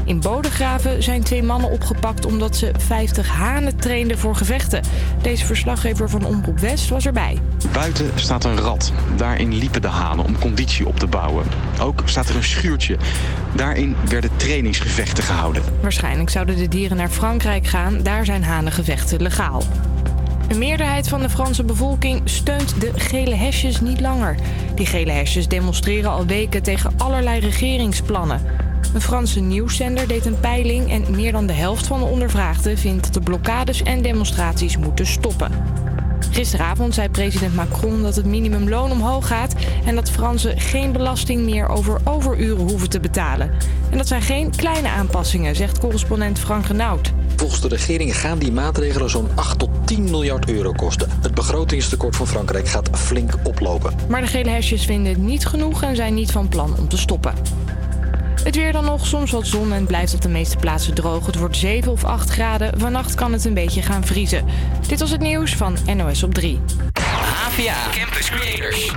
[0.05, 4.81] In Bodegraven zijn twee mannen opgepakt omdat ze 50 hanen trainden voor gevechten.
[5.21, 7.37] Deze verslaggever van Omroep West was erbij.
[7.71, 8.93] Buiten staat een rad.
[9.17, 11.45] Daarin liepen de hanen om conditie op te bouwen.
[11.81, 12.97] Ook staat er een schuurtje.
[13.55, 15.63] Daarin werden trainingsgevechten gehouden.
[15.81, 18.03] Waarschijnlijk zouden de dieren naar Frankrijk gaan.
[18.03, 19.63] Daar zijn hanengevechten legaal.
[20.47, 24.35] Een meerderheid van de Franse bevolking steunt de gele hesjes niet langer.
[24.75, 28.41] Die gele hesjes demonstreren al weken tegen allerlei regeringsplannen.
[28.93, 33.03] Een Franse nieuwszender deed een peiling en meer dan de helft van de ondervraagden vindt
[33.03, 35.51] dat de blokkades en demonstraties moeten stoppen.
[36.31, 41.67] Gisteravond zei president Macron dat het minimumloon omhoog gaat en dat Fransen geen belasting meer
[41.67, 43.51] over overuren hoeven te betalen.
[43.89, 47.11] En dat zijn geen kleine aanpassingen, zegt correspondent Frank Renaud.
[47.35, 51.09] Volgens de regering gaan die maatregelen zo'n 8 tot 10 miljard euro kosten.
[51.21, 53.93] Het begrotingstekort van Frankrijk gaat flink oplopen.
[54.09, 56.97] Maar de gele hesjes vinden het niet genoeg en zijn niet van plan om te
[56.97, 57.33] stoppen.
[58.43, 61.25] Het weer dan nog, soms wat zon en het blijft op de meeste plaatsen droog.
[61.25, 62.79] Het wordt 7 of 8 graden.
[62.79, 64.45] Vannacht kan het een beetje gaan vriezen.
[64.87, 66.59] Dit was het nieuws van NOS op 3.
[66.99, 68.91] HVA Campus Creators.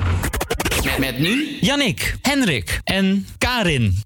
[0.84, 4.04] Met, met nu Jannik, Henrik en Karin.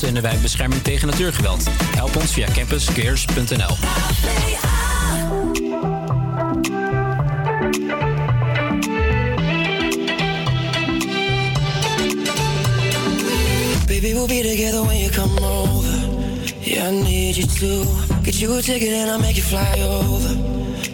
[0.00, 1.64] Hendrik en samen steunen wij bescherming tegen natuurgeweld.
[1.96, 3.76] Help ons via campuscares.nl.
[13.86, 15.94] Baby, we'll be together when you come over.
[16.60, 17.86] Yeah, I need you to
[18.22, 20.34] get you a ticket and I'll make you fly over.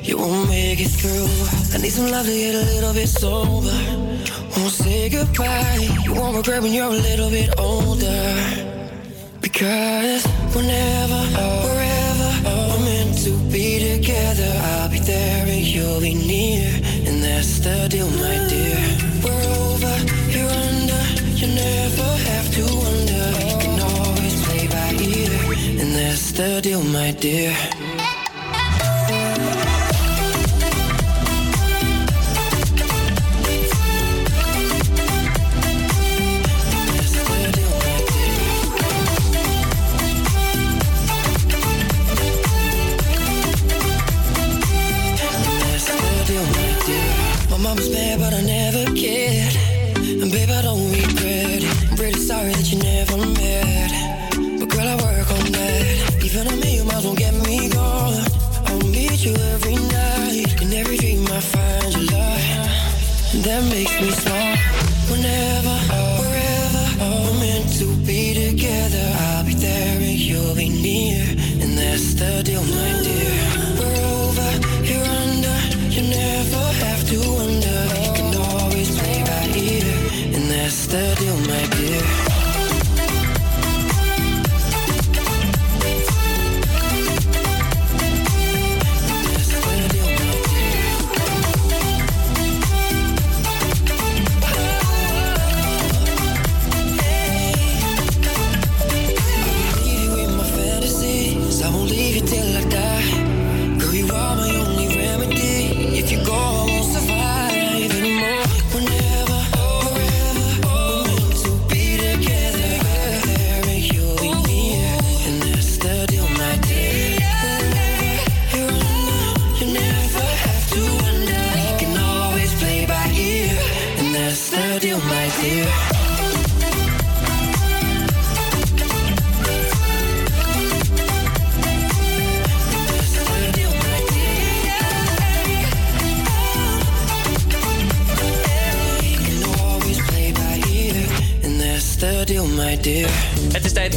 [0.03, 1.29] You won't make it through.
[1.75, 3.73] I need some love to get a little bit sober.
[4.57, 5.89] Won't say goodbye.
[6.05, 8.72] You won't regret when you're a little bit older.
[9.53, 10.25] Because
[10.57, 11.21] whenever,
[11.67, 16.71] wherever we're meant to be together, I'll be there and you'll be near.
[17.07, 18.81] And that's the deal, my dear.
[19.23, 19.95] We're over,
[20.33, 21.03] you're under.
[21.37, 23.25] You never have to wonder.
[23.45, 25.83] You can always play by ear.
[25.83, 27.55] And that's the deal, my dear.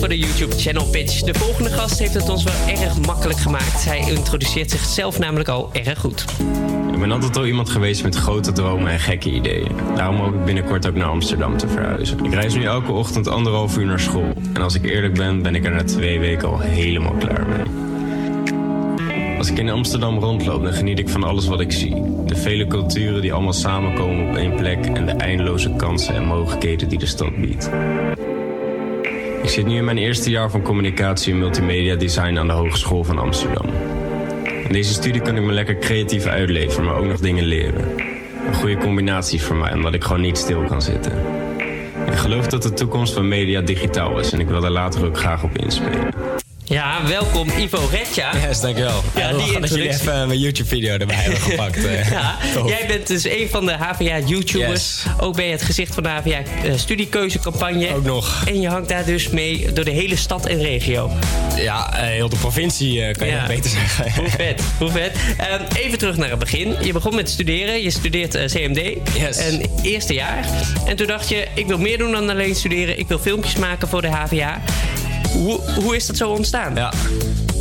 [0.05, 1.21] Voor de YouTube Channel Pitch.
[1.21, 3.85] De volgende gast heeft het ons wel erg makkelijk gemaakt.
[3.85, 6.25] Hij introduceert zichzelf namelijk al erg goed.
[6.93, 9.71] Ik ben altijd al iemand geweest met grote dromen en gekke ideeën.
[9.95, 12.25] Daarom hoop ik binnenkort ook naar Amsterdam te verhuizen.
[12.25, 14.33] Ik reis nu elke ochtend anderhalf uur naar school.
[14.53, 17.63] En als ik eerlijk ben, ben ik er na twee weken al helemaal klaar mee.
[19.37, 22.01] Als ik in Amsterdam rondloop, dan geniet ik van alles wat ik zie.
[22.25, 26.89] De vele culturen die allemaal samenkomen op één plek en de eindeloze kansen en mogelijkheden
[26.89, 27.69] die de stad biedt.
[29.45, 33.03] Ik zit nu in mijn eerste jaar van communicatie en multimedia design aan de Hogeschool
[33.03, 33.65] van Amsterdam.
[34.67, 37.87] In deze studie kan ik me lekker creatief uitleven, maar ook nog dingen leren.
[38.47, 41.11] Een goede combinatie voor mij, omdat ik gewoon niet stil kan zitten.
[42.05, 45.17] Ik geloof dat de toekomst van media digitaal is en ik wil daar later ook
[45.17, 46.13] graag op inspelen.
[46.67, 48.31] Ja, welkom Ivo Retja.
[48.47, 49.03] Yes, dankjewel.
[49.15, 51.85] Ja, die dat jullie even mijn YouTube-video erbij hebben gepakt.
[51.85, 52.09] eh.
[52.11, 55.03] Ja, jij bent dus een van de HVA-YouTubers.
[55.19, 57.93] Ook ben je het gezicht van de HVA-studiekeuzecampagne.
[57.95, 58.43] Ook nog.
[58.47, 61.11] En je hangt daar dus mee door de hele stad en regio.
[61.55, 63.39] Ja, eh, heel de provincie eh, kan je Ja.
[63.39, 64.11] nog beter zeggen.
[64.15, 65.17] Hoe vet, hoe vet.
[65.37, 66.75] Ehm, even terug naar het begin.
[66.81, 67.81] Je begon met studeren.
[67.83, 68.81] Je studeert eh, CMD.
[69.37, 70.45] En eerste jaar.
[70.85, 72.99] En toen dacht je, ik wil meer doen dan alleen studeren.
[72.99, 74.61] Ik wil filmpjes maken voor de HVA.
[75.35, 76.75] Hoe, hoe is dat zo ontstaan?
[76.75, 76.93] Ja.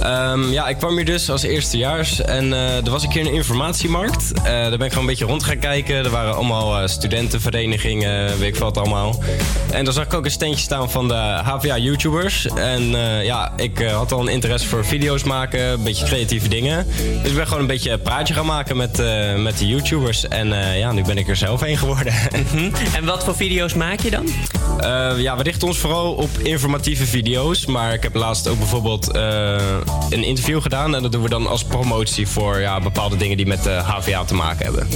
[0.04, 3.32] Ehm, ja, ik kwam hier dus als eerstejaars en eh er was een keer een
[3.32, 4.32] informatiemarkt.
[4.32, 5.94] Eh, daar ben ik gewoon een beetje rond gaan kijken.
[5.94, 9.22] Er waren allemaal eh, studentenverenigingen, weet ik wat allemaal.
[9.70, 11.14] En daar zag ik ook een standje staan van de
[11.44, 12.46] HVA-YouTubers.
[12.46, 12.82] En
[13.22, 16.86] ja, ik had al een interesse voor video's maken, een beetje creatieve dingen.
[17.22, 19.02] Dus ik ben gewoon een beetje een praatje gaan maken met,
[19.36, 20.28] met de YouTubers.
[20.28, 20.48] En
[20.78, 22.12] ja, nu ben ik er zelf een geworden.
[22.94, 24.26] En wat voor video's maak je dan?
[25.20, 27.66] Ja, we richten ons vooral op informatieve video's.
[27.66, 29.10] Maar ik heb laatst ook bijvoorbeeld
[30.10, 30.94] een interview gedaan.
[30.94, 34.24] En dat doen we dan als promotie voor ja, bepaalde dingen die met de HVA
[34.24, 34.88] te maken hebben.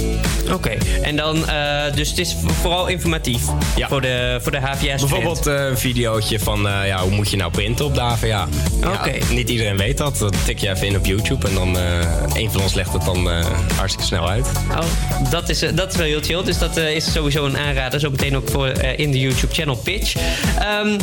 [0.53, 3.43] Oké, en dan, eh, dus het is vooral informatief
[3.89, 7.37] voor de, voor de HVA Bijvoorbeeld eh, een videootje van eh, ja, hoe moet je
[7.37, 8.27] nou printen op de HVA.
[8.27, 8.47] Ja,
[8.93, 9.33] Oké.
[9.33, 10.17] niet iedereen weet dat.
[10.17, 13.05] Dat tik je even in op YouTube en dan eh een van ons legt het
[13.05, 13.45] dan eh,
[13.75, 14.47] hartstikke snel uit.
[14.71, 16.43] Oh, dat is, eh, dat is wel heel chill.
[16.43, 17.99] Dus dat eh, is sowieso een aanrader.
[17.99, 20.15] Zo meteen ook voor eh, in de YouTube channel Pitch.
[20.59, 20.99] Ehm,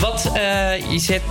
[0.00, 1.22] wat eh, je zet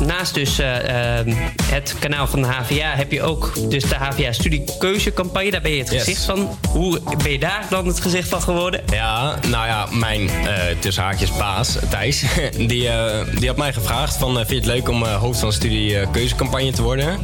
[0.00, 1.32] naast dus eh, ehm,
[1.62, 2.96] het kanaal van de HVA...
[2.96, 5.50] heb je ook dus de HVA studiekeuzecampagne.
[5.50, 5.98] Daar ben je het Yes.
[6.04, 6.58] gezicht van.
[6.70, 8.80] Hoe ben je daar dan het gezicht van geworden?
[8.92, 12.24] Ja, nou ja, mijn eh tussen haakjes baas, Thijs,
[12.66, 15.98] die, eh, die had mij gevraagd van, vind je het leuk om hoofd van studie
[15.98, 17.18] eh, keuzecampagne te worden?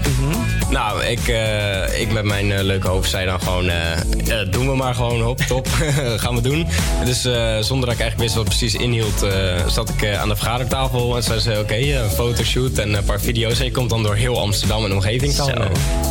[0.71, 1.21] Nou, ik,
[1.99, 3.71] ik met mijn leuke hoofd zei dan gewoon,
[4.51, 5.69] doen we maar gewoon, hop, top,
[6.23, 6.67] gaan we doen.
[7.05, 7.21] Dus
[7.67, 9.27] zonder dat ik eigenlijk wist wat precies inhield,
[9.67, 13.59] zat ik aan de vergadertafel en zei ze, oké, eh, fotoshoot en een paar video's.
[13.59, 15.69] En je komt dan door heel Amsterdam en omgeving komen.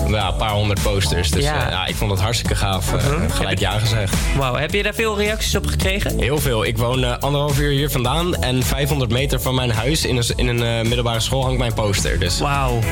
[0.08, 1.30] Ja, een paar honderd posters.
[1.32, 1.56] Dus Ja.
[1.56, 2.94] ja, ja ik vond het hartstikke gaaf.
[2.94, 4.16] eh, gelijk ja gezegd.
[4.38, 6.20] Wauw, heb je daar veel reacties op gekregen?
[6.20, 6.66] Heel veel.
[6.66, 8.36] Ik woon eh, anderhalf uur hier vandaan.
[8.36, 11.74] En 500 meter van mijn huis in een, in een eh, middelbare school hangt mijn
[11.74, 12.20] poster.
[12.20, 12.40] Dus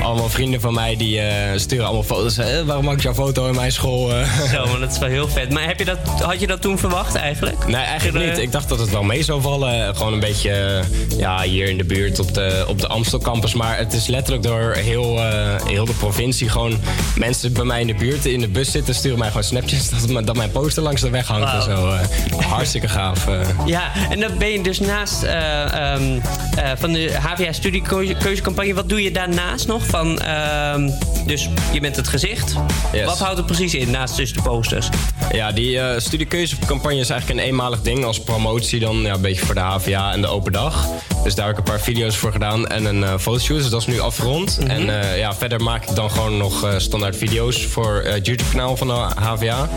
[0.02, 2.38] allemaal vrienden van mij die eh, sturen allemaal foto's.
[2.38, 4.14] Eh, waarom maak ik jouw foto in mijn school?
[4.16, 4.40] eh?
[4.54, 5.54] Zo, maar dat is wel heel vet.
[5.54, 7.68] Maar heb je dat, had je dat toen verwacht eigenlijk?
[7.68, 8.38] Nee, eigenlijk niet.
[8.38, 9.96] Ik dacht dat het wel mee zou vallen.
[9.96, 13.20] Gewoon een beetje eh, ja, hier in de buurt op de, op de Amstel
[13.54, 16.50] Maar het is letterlijk door heel, eh, heel de provincie.
[16.50, 16.80] Gewoon
[17.16, 20.08] mensen bij mij in de buurt in de bus zitten, sturen mij gewoon snapjes dat,
[20.10, 21.88] mijn- dat mijn poster langs de weg hangt en zo.
[21.90, 22.46] eh.
[22.46, 23.28] hartstikke gaaf.
[23.28, 23.40] eh.
[23.66, 25.62] Ja, en dan ben je dus naast eh,
[25.94, 26.20] ehm,
[26.56, 28.74] eh, van de HVA studiekeuzecampagne.
[28.74, 29.86] Wat doe je daarnaast nog?
[29.86, 30.90] Van, ehm,
[31.26, 32.56] dus je bent het gezicht.
[32.94, 33.06] Yes.
[33.06, 34.90] Wat houdt het precies in naast dus de posters?
[35.32, 39.56] Ja, die studiekeuzecampagne is eigenlijk een eenmalig ding als promotie dan ja, een beetje voor
[39.56, 40.88] de HVA en de open dag.
[41.24, 43.14] Dus daar heb ik een paar video's voor gedaan en een eh
[43.48, 44.58] Dus dat is nu afgerond.
[44.68, 48.26] En eh, ja, verder maak ik dan gewoon nog eh, standaard video's voor eh, het
[48.26, 49.70] YouTube-kanaal van de HVA.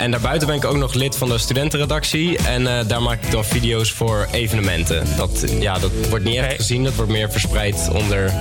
[0.00, 2.38] En daarbuiten ben ik ook nog lid van de studentenredactie.
[2.38, 5.06] En eh, daar maak ik dan video's voor evenementen.
[5.16, 6.84] Dat, ja, dat wordt niet echt gezien.
[6.84, 8.32] Dat wordt meer verspreid onder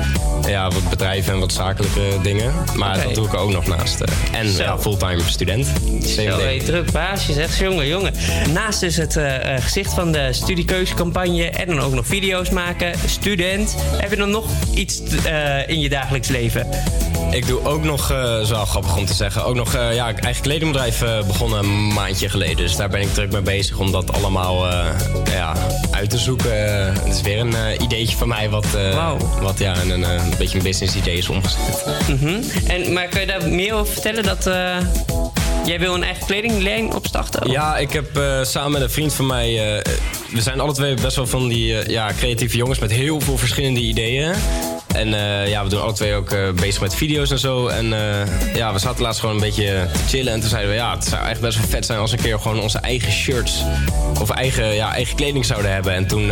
[0.48, 2.54] ja, wat bedrijven en wat zakelijke dingen.
[2.76, 4.02] Maar dat doe ik er ook nog naast.
[4.02, 4.40] eh.
[4.40, 5.68] en ja, fulltime student.
[6.06, 8.14] Zo, hey, druk baasje, zegt jongen, jongen.
[8.54, 13.76] Naast dus het eh, gezicht van de studiekeuzecampagne en dan ook nog video's maken, student.
[13.98, 15.02] Heb je dan nog iets
[15.68, 16.68] in je dagelijks leven?
[17.32, 18.12] Ik doe ook nog,
[18.42, 21.94] is wel grappig om te zeggen, ook nog eh, ja, eigen kledingbedrijf eh, begonnen een
[21.94, 22.58] maandje geleden.
[22.58, 24.68] Dus daar ben ik druk mee bezig om dat allemaal
[25.26, 25.54] ja,
[25.92, 26.52] uit te zoeken.
[26.94, 29.12] Het is weer een ideetje van mij wat, eh,
[29.42, 31.86] wat ja, een, een beetje een business idee is omgezet.
[32.08, 32.42] Mhm.
[32.68, 34.24] en, maar kun je daar meer over vertellen?
[34.24, 34.44] Dat,
[35.66, 37.46] jij wil een eigen kledinglijn opstarten?
[37.46, 37.52] of?
[37.52, 39.82] Ja, ik heb samen met een vriend van mij.
[40.34, 43.80] we zijn alle twee best wel van die ja, creatieve jongens met heel veel verschillende
[43.80, 44.34] ideeën.
[44.96, 47.68] En eh, ja, we doen alle twee ook eh, bezig met video's en zo.
[47.68, 50.34] En eh, ja, we zaten laatst gewoon een beetje te chillen.
[50.34, 52.24] En toen zeiden we, ja, het zou echt best wel vet zijn als we een
[52.24, 53.64] keer gewoon onze eigen shirts
[54.20, 55.94] of eigen, ja, eigen kleding zouden hebben.
[55.94, 56.32] En toen,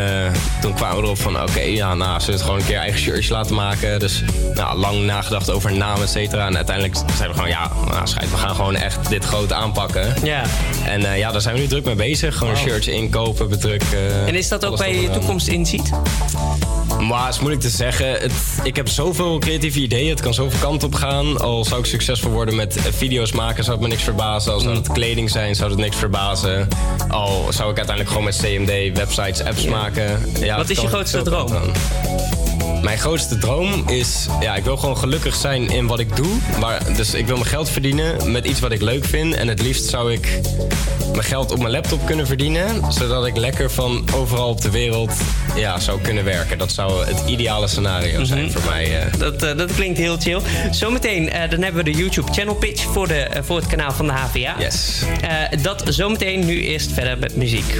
[0.61, 2.99] toen kwamen we erop van, oké, ja, nou, zullen we het gewoon een keer eigen
[2.99, 3.99] shirtjes laten maken.
[3.99, 4.23] Dus
[4.53, 6.47] nou, lang nagedacht over naam, et cetera.
[6.47, 10.13] En uiteindelijk zeiden we gewoon, ja, nou, schijt, we gaan gewoon echt dit groot aanpakken.
[10.23, 10.43] Ja.
[10.85, 12.35] En ja, daar zijn we nu druk mee bezig.
[12.37, 12.63] Gewoon Wow.
[12.63, 14.27] shirts inkopen, bedrukken.
[14.27, 15.91] En is dat ook waar je toekomst inziet?
[16.99, 18.11] Maar het is moeilijk te zeggen.
[18.11, 18.31] Het,
[18.63, 20.09] ik heb zoveel creatieve ideeën.
[20.09, 21.39] Het kan zoveel kanten op gaan.
[21.39, 24.53] Al zou ik succesvol worden met video's maken, zou het me niks verbazen.
[24.53, 26.67] Al zou het kleding zijn, zou het niks verbazen.
[27.09, 30.25] Al zou ik uiteindelijk gewoon met CMD websites, apps maken.
[30.39, 31.51] Ja, Wat is je grootste droom?
[32.81, 36.37] Mijn grootste droom is, ja, ik wil gewoon gelukkig zijn in wat ik doe.
[36.59, 39.33] Maar, dus ik wil mijn geld verdienen met iets wat ik leuk vind.
[39.35, 40.39] En het liefst zou ik
[41.11, 42.93] mijn geld op mijn laptop kunnen verdienen.
[42.93, 45.11] Zodat ik lekker van overal op de wereld
[45.55, 46.57] ja, zou kunnen werken.
[46.57, 48.99] Dat zou het ideale scenario zijn voor mij.
[48.99, 49.19] eh.
[49.19, 50.39] Dat, eh, dat klinkt heel chill.
[50.71, 54.05] Zometeen eh, dan hebben we de YouTube channel pitch voor, de, voor het kanaal van
[54.07, 54.55] de HVA.
[54.59, 55.01] Yes.
[55.61, 57.73] Dat zometeen nu eerst verder met muziek.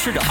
[0.00, 0.29] Hogeschool van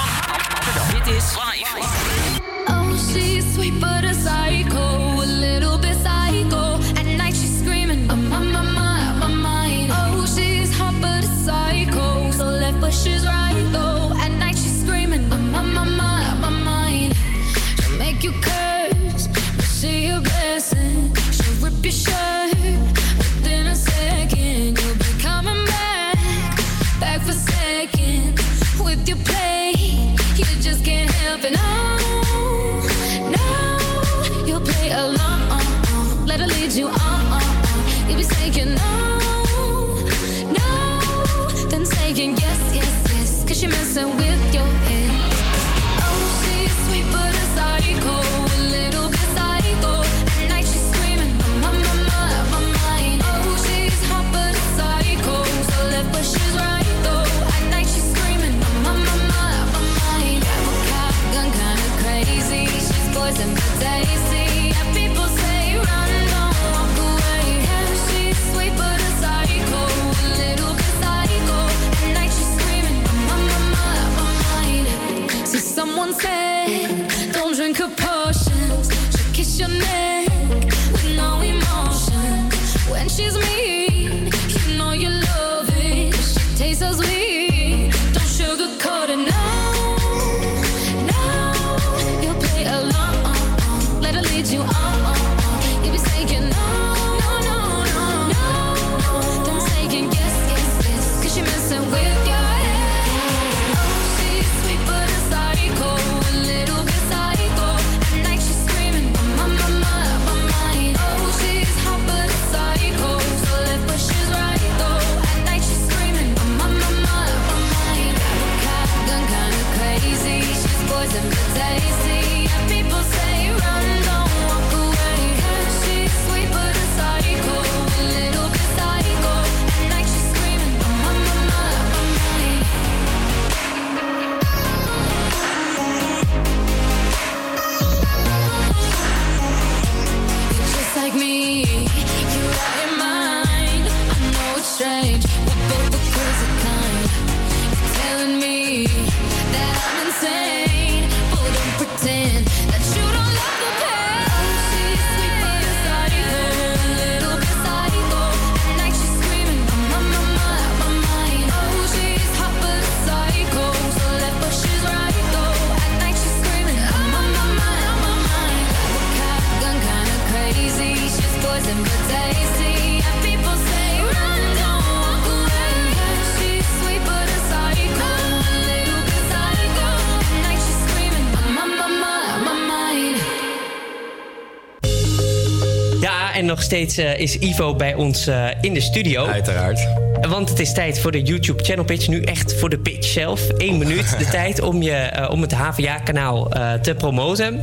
[186.70, 189.26] steeds eh, is Ivo bij ons eh, in de studio.
[189.26, 189.88] Uiteraard.
[190.28, 192.08] Want het is tijd voor de YouTube channel pitch.
[192.08, 193.42] Nu echt voor de pitch zelf.
[193.58, 197.62] Eén minuut de tijd om, je, eh, om het HVA-kanaal eh, te promoten.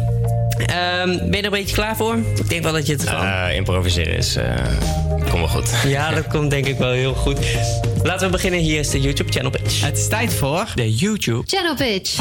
[0.67, 2.17] Ehm, ben je er een beetje klaar voor?
[2.37, 3.25] Ik denk wel dat je het kan.
[3.25, 4.37] Eh, improviseren is...
[4.37, 4.45] eh
[5.31, 5.71] kom wel goed.
[5.87, 7.39] Ja, dat komt denk ik wel heel goed.
[8.03, 8.61] Laten we beginnen.
[8.61, 9.81] Hier is de YouTube channel pitch.
[9.85, 11.43] Het is tijd voor de YouTube.
[11.47, 12.19] Channel pitch.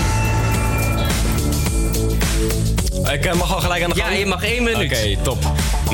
[3.13, 4.17] Ik mag al gelijk aan de Ja, gang?
[4.19, 4.91] je mag één minuut.
[4.91, 5.37] Oké, top.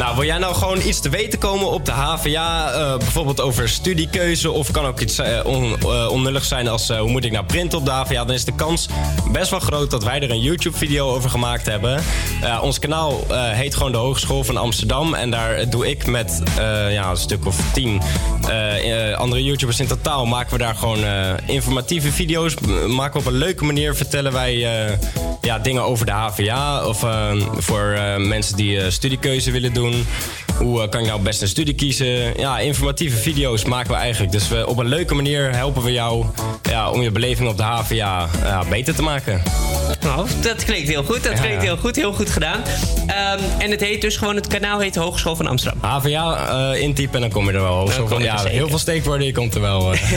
[0.02, 2.72] Nou, wil jij nou gewoon iets te weten komen op de HVA?
[2.74, 5.22] eh, bijvoorbeeld over studiekeuze of kan ook iets
[6.10, 8.26] onnullig zijn als hoe moet ik nou printen op de HVA?
[8.26, 8.88] Dan is de kans
[9.32, 12.04] best wel groot dat wij er een YouTube-video over gemaakt hebben.
[12.62, 15.14] Ons kanaal heet gewoon de Hogeschool van Amsterdam.
[15.14, 16.42] En daar doe ik met
[16.90, 18.02] ja, een stuk of tien
[19.16, 20.26] andere YouTubers in totaal...
[20.26, 21.06] maken we daar gewoon
[21.46, 22.56] informatieve video's.
[22.88, 24.66] Maken we op een leuke manier, vertellen wij
[25.42, 26.86] ja, dingen over de HVA...
[26.86, 30.06] of eh, voor eh, mensen die eh, studiekeuze willen doen.
[30.62, 32.40] Hoe eh, kan ik nou best een studie kiezen?
[32.40, 34.32] Ja, informatieve video's maken we eigenlijk.
[34.32, 36.26] Dus we, op een leuke manier helpen we jou
[36.70, 39.42] ja, om je beleving op de HVA ja, beter te maken.
[40.02, 41.24] Nou, dat klinkt heel goed.
[41.24, 41.96] Dat klinkt heel goed.
[41.96, 42.62] Heel goed gedaan.
[43.08, 45.80] Ehm, en het heet dus gewoon, het kanaal heet Hogeschool van Amsterdam.
[45.90, 47.74] HVA eh, intypen en dan kom je er wel.
[47.76, 49.94] Hogeschool kom van- ja, heel veel steekwoorden, je komt er wel.
[49.94, 50.00] eh.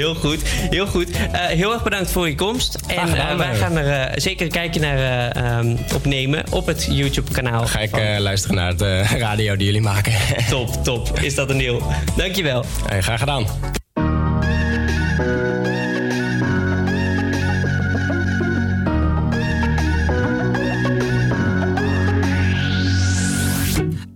[0.00, 0.38] Heel goed,
[0.70, 1.08] heel goed.
[1.32, 2.78] Heel erg bedankt voor je komst.
[2.86, 7.66] En gedaan, wij gaan er zeker een kijkje naar eh, ehm, opnemen op het YouTube-kanaal.
[7.66, 10.12] Ga ik luisteren naar de radio die jullie maken.
[10.50, 11.18] top, top.
[11.20, 11.82] Is dat een deel?
[12.16, 12.64] Dankjewel.
[12.86, 13.46] Hey, graag gedaan.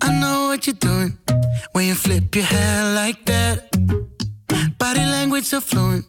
[0.05, 1.19] I know what you're doing
[1.73, 3.63] when you flip your hair like that.
[4.77, 6.07] Body language so fluent,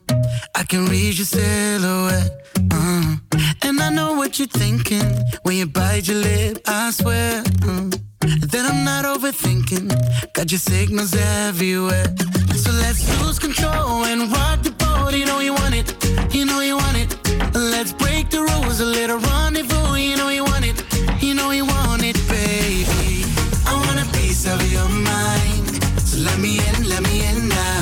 [0.59, 2.31] I can read your silhouette.
[2.71, 3.15] Uh.
[3.59, 6.61] And I know what you're thinking when you bite your lip.
[6.67, 7.89] I swear uh,
[8.25, 9.87] that I'm not overthinking.
[10.33, 11.13] Got your signals
[11.47, 12.07] everywhere.
[12.55, 15.13] So let's lose control and rock the boat.
[15.13, 15.87] You know you want it,
[16.33, 17.11] you know you want it.
[17.53, 19.95] Let's break the rules, a little rendezvous.
[19.95, 20.77] You know you want it,
[21.21, 23.25] you know you want it, baby.
[23.67, 25.83] I want a piece of your mind.
[25.99, 27.81] So let me in, let me in now.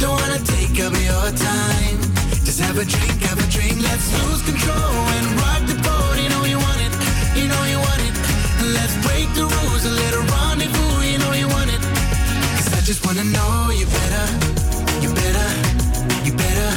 [0.00, 1.96] Don't wanna take up your time.
[2.44, 3.80] Just have a drink, have a drink.
[3.82, 6.16] Let's lose control and rock the boat.
[6.22, 6.59] You know you
[12.90, 14.26] just wanna know you better,
[15.00, 15.48] you better,
[16.24, 16.70] you better.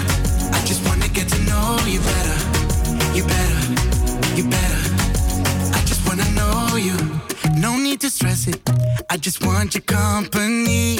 [0.53, 2.37] I just wanna get to know you better,
[3.17, 3.61] you better,
[4.37, 4.81] you better.
[5.73, 6.95] I just wanna know you.
[7.59, 8.61] No need to stress it.
[9.09, 10.99] I just want your company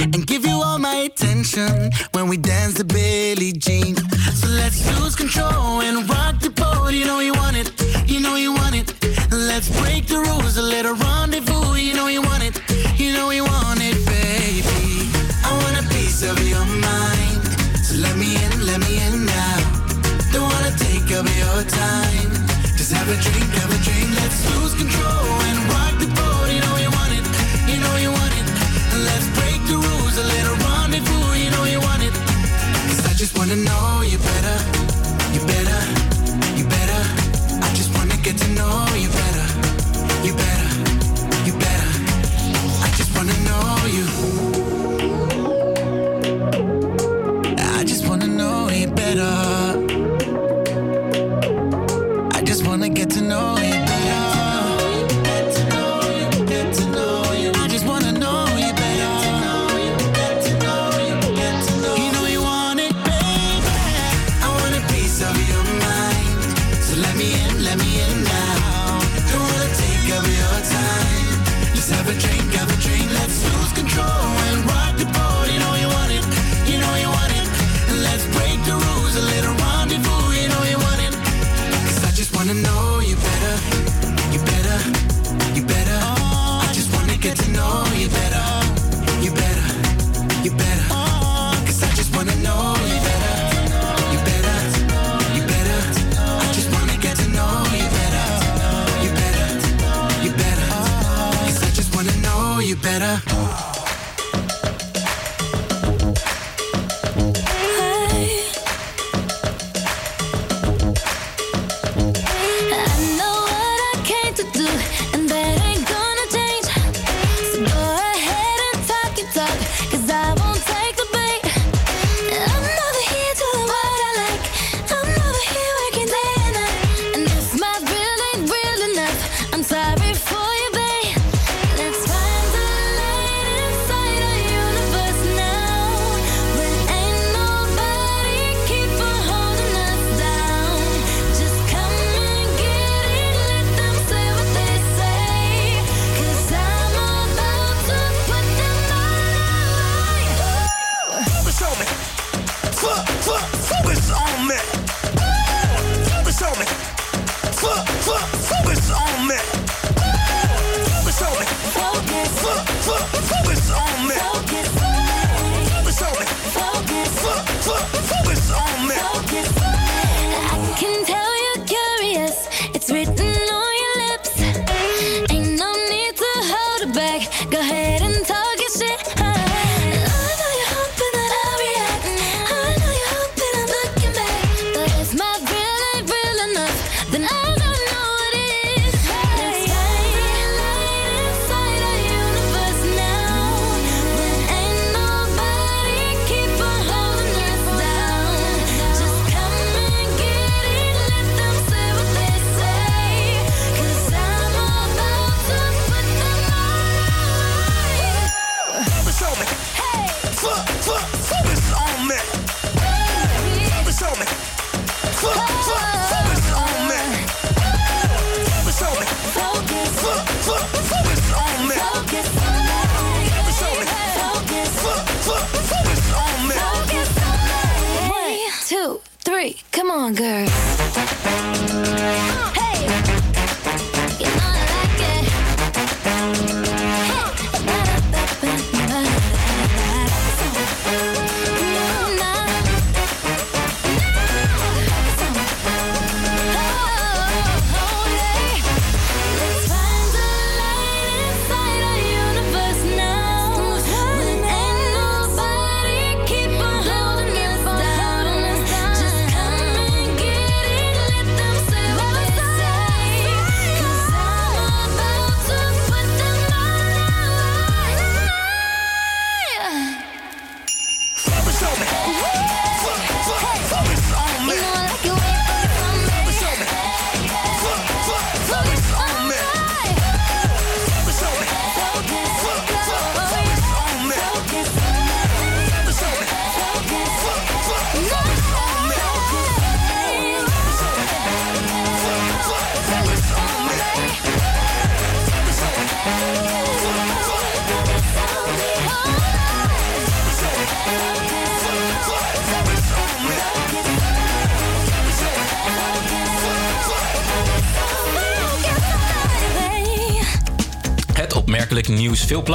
[0.00, 3.94] and give you all my attention when we dance the Billie Jean.
[4.40, 6.94] So let's lose control and rock the boat.
[6.94, 7.68] You know you want it,
[8.08, 8.88] you know you want it.
[9.30, 11.74] Let's break the rules, a little rendezvous.
[11.76, 12.58] You know you want it,
[12.98, 13.83] you know you want it,
[16.26, 17.42] of your mind.
[17.84, 19.58] So let me in, let me in now.
[20.32, 22.30] Don't wanna take up your time.
[22.78, 24.08] Just have a drink, have a drink.
[24.20, 26.48] Let's lose control and rock the boat.
[26.54, 27.24] You know you want it,
[27.68, 28.46] you know you want it.
[29.08, 31.28] Let's break the rules, a little rendezvous.
[31.44, 32.14] You know you want it.
[32.88, 34.33] Cause I just wanna know you better,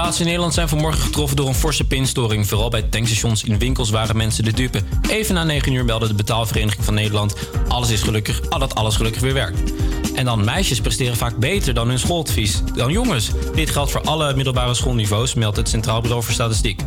[0.10, 2.48] plaatsen in Nederland zijn vanmorgen getroffen door een forse pinstoring.
[2.48, 4.81] Vooral bij tankstations in winkels waren mensen de dupe.
[5.10, 7.36] Even na 9 uur meldde de betaalvereniging van Nederland...
[7.68, 9.73] alles is gelukkig, al dat alles gelukkig weer werkt.
[10.15, 12.61] En dan meisjes presteren vaak beter dan hun schooladvies.
[12.76, 13.31] Dan jongens.
[13.56, 16.81] Dit geldt voor alle middelbare schoolniveaus, meldt het Centraal Bureau voor Statistiek.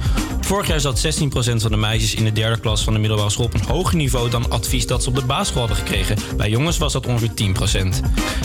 [0.44, 3.44] Vorig jaar zat 16% van de meisjes in de derde klas van de middelbare school
[3.44, 6.16] op een hoger niveau dan advies dat ze op de basisschool hadden gekregen.
[6.36, 8.00] Bij jongens was dat ongeveer 10%.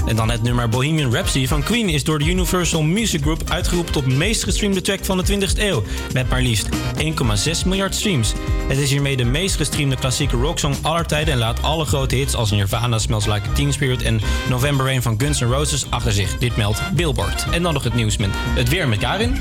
[0.06, 3.94] En dan het nummer Bohemian Rhapsody van Queen is door de Universal Music Group uitgeroepen
[3.94, 5.84] tot meest gestreamde track van de 20e eeuw.
[6.14, 8.34] Met maar liefst 1,6 miljard streams.
[8.68, 12.36] Het is hiermee de meest gestreamde klassieke rocksong aller tijden en laat alle grote hits
[12.36, 16.38] als Nirvana, Smells Like Teen Spirit en November Rain van Guns N' Roses achter zich.
[16.38, 17.46] Dit meldt Billboard.
[17.52, 19.36] En dan nog het nieuws met het weer met Karin.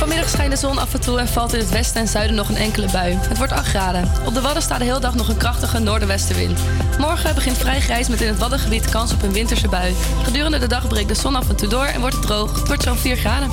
[0.00, 2.48] Vanmiddag schijnt de zon af en toe en valt in het westen en zuiden nog
[2.48, 3.18] een enkele bui.
[3.20, 4.10] Het wordt 8 graden.
[4.26, 6.60] Op de Wadden staat de hele dag nog een krachtige noordenwestenwind.
[6.98, 9.94] Morgen begint vrij grijs met in het Waddengebied kans op een winterse bui.
[10.22, 12.58] Gedurende de dag breekt de zon af en toe door en wordt het droog.
[12.58, 13.50] Het wordt zo'n 4 graden.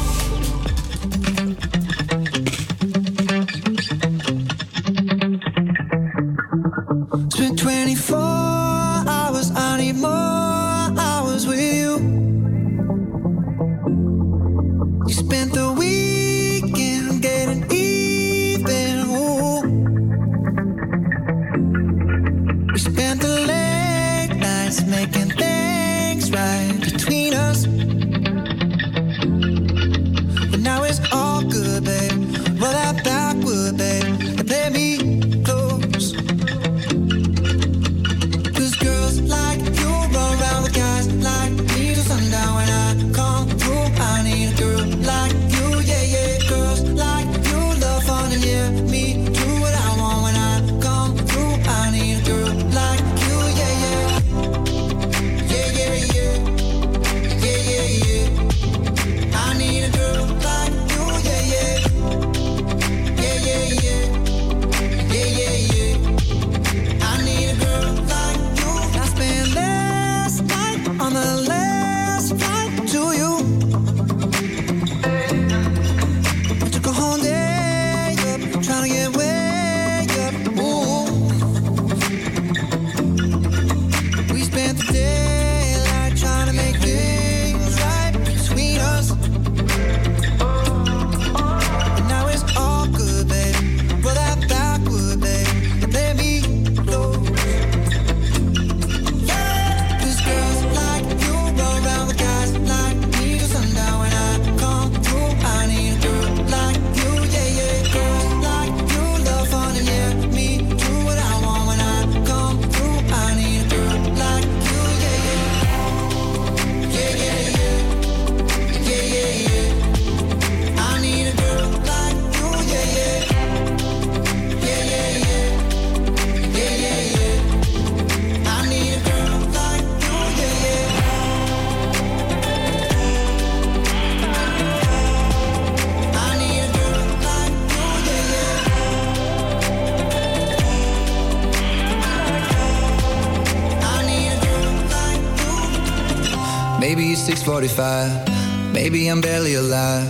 [147.47, 148.73] 45.
[148.73, 150.05] Maybe I'm barely alive.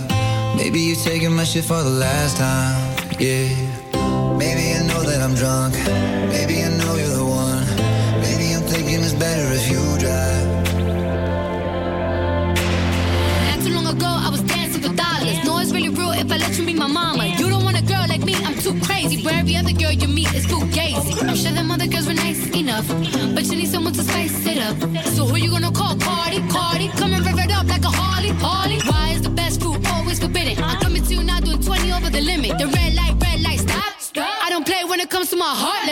[0.56, 2.74] Maybe you're taking my shit for the last time.
[3.20, 3.46] Yeah.
[4.36, 5.74] Maybe I know that I'm drunk.
[6.34, 7.64] Maybe I know you're the one.
[8.22, 10.46] Maybe I'm thinking it's better if you drive.
[13.46, 15.38] Not too long ago, I was dancing for dollars.
[15.44, 17.26] No, it's really real if I let you be my mama.
[17.38, 19.22] You don't want a girl like me, I'm too crazy.
[19.22, 21.22] Where every other girl you meet is too fugazi.
[21.22, 22.88] I'm sure them other girls were nice enough,
[23.32, 24.87] but you need someone to spice it up.
[35.38, 35.87] my heart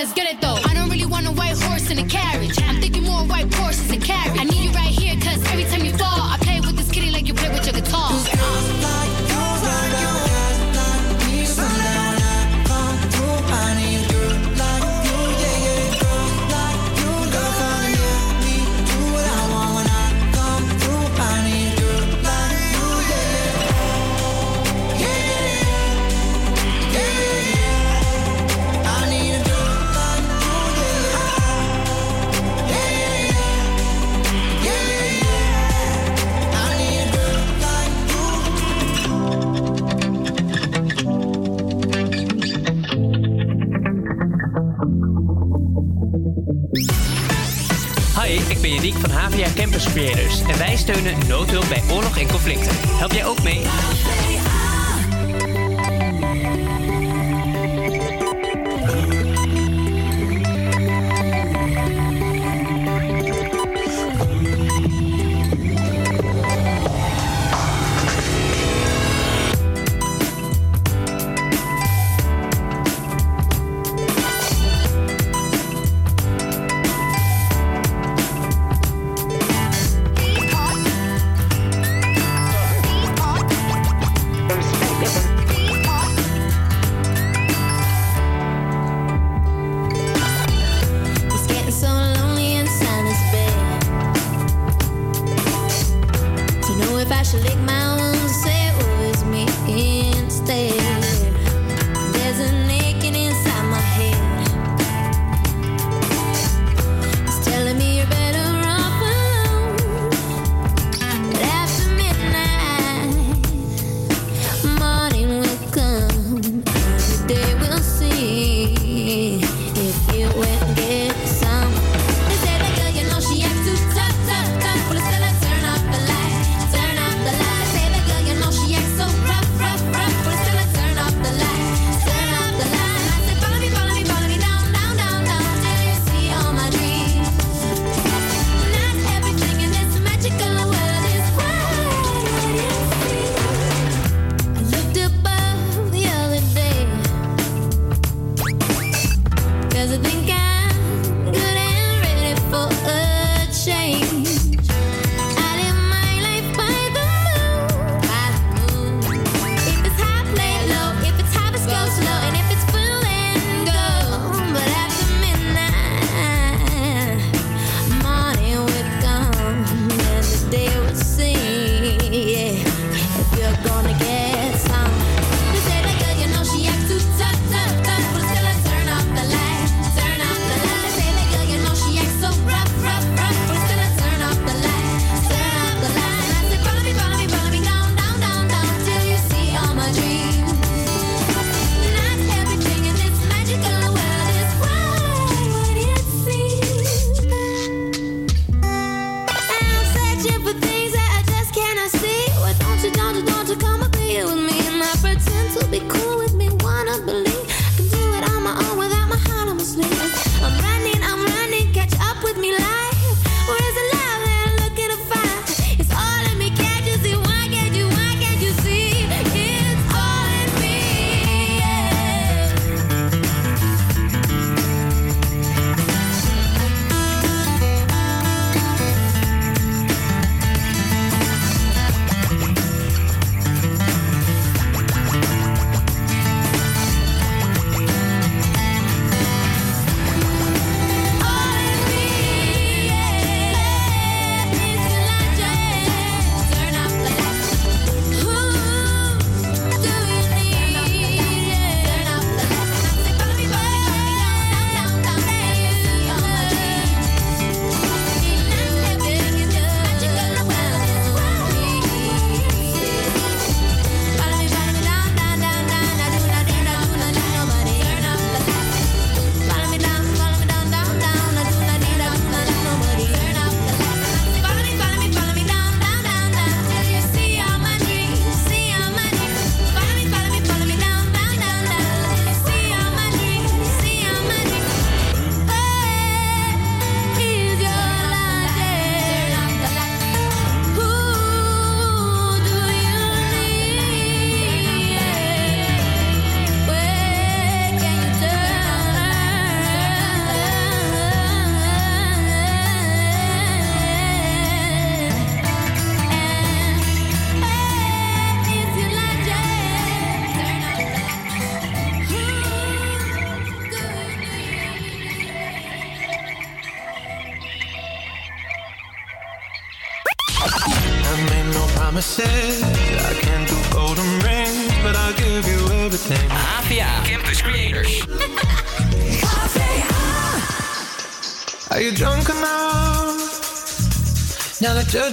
[49.97, 50.43] Dus.
[50.43, 52.77] en wij steunen noodhulp bij oorlog en conflicten.
[52.98, 53.60] Help jij ook mee?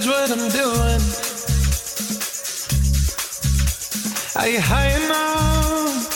[0.04, 1.00] Judge what I'm doing?
[4.36, 6.08] Are you high enough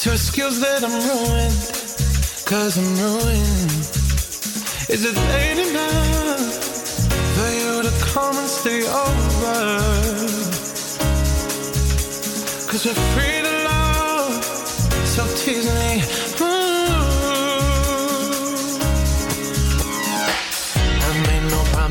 [0.00, 1.54] to excuse that I'm ruined?
[2.46, 3.70] Cause I'm ruined.
[4.88, 6.40] Is it late enough
[7.34, 9.54] for you to come and stay over?
[12.68, 14.44] Cause we're free to love,
[15.06, 15.93] so tease me.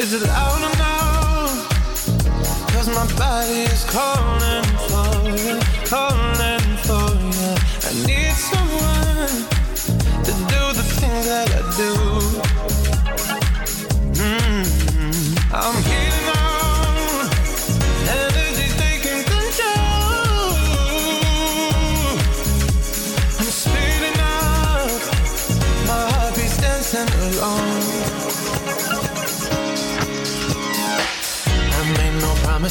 [0.00, 1.68] Is it loud enough?
[2.72, 4.49] Cause my body is calling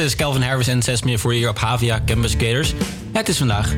[0.00, 2.72] Promises, Calvin Harris en Sesame voor je hier op Havia Campus Gators.
[3.12, 3.74] Het is vandaag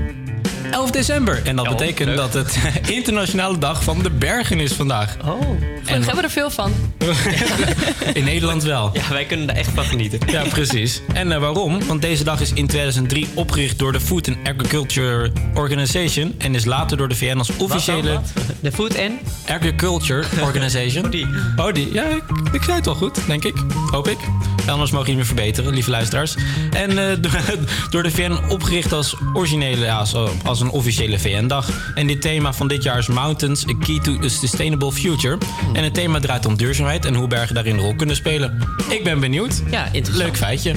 [0.70, 2.16] 11 december en dat Elf, betekent leuk.
[2.16, 2.58] dat het
[2.90, 5.16] internationale dag van de bergen is vandaag.
[5.24, 6.02] Oh, En- en...
[6.02, 6.72] hebben er veel van.
[8.14, 8.90] In Nederland wel.
[8.92, 10.18] Ja, wij kunnen er echt van genieten.
[10.26, 11.00] Ja, precies.
[11.12, 11.86] En eh, waarom?
[11.86, 16.64] Want deze dag is in 2003 opgericht door de Food and Agriculture Organization en is
[16.64, 18.56] later door de VN als officiële Wat dan, wat?
[18.60, 19.12] De Food and
[19.48, 21.04] Agriculture Organization.
[21.04, 21.26] Oh, die.
[21.56, 21.92] Oh, die.
[21.92, 22.22] Ja, ik,
[22.52, 23.54] ik zei het wel goed, denk ik.
[23.90, 24.18] Hoop ik.
[24.66, 26.34] Anders mogen jullie me verbeteren, lieve luisteraars.
[26.70, 27.16] En eh,
[27.90, 30.14] door, de VN opgericht als originele, ja, als,
[30.44, 31.92] als een officiële VN-dag.
[31.94, 35.38] En dit thema van dit jaar is Mountains, a Key to a Sustainable Future.
[35.72, 38.58] En het thema draait om duurzaamheid en hoe bergen daarin een rol kunnen spelen.
[38.88, 39.62] Ik ben benieuwd.
[39.70, 40.24] Ja, interessant.
[40.24, 40.74] Leuk feitje.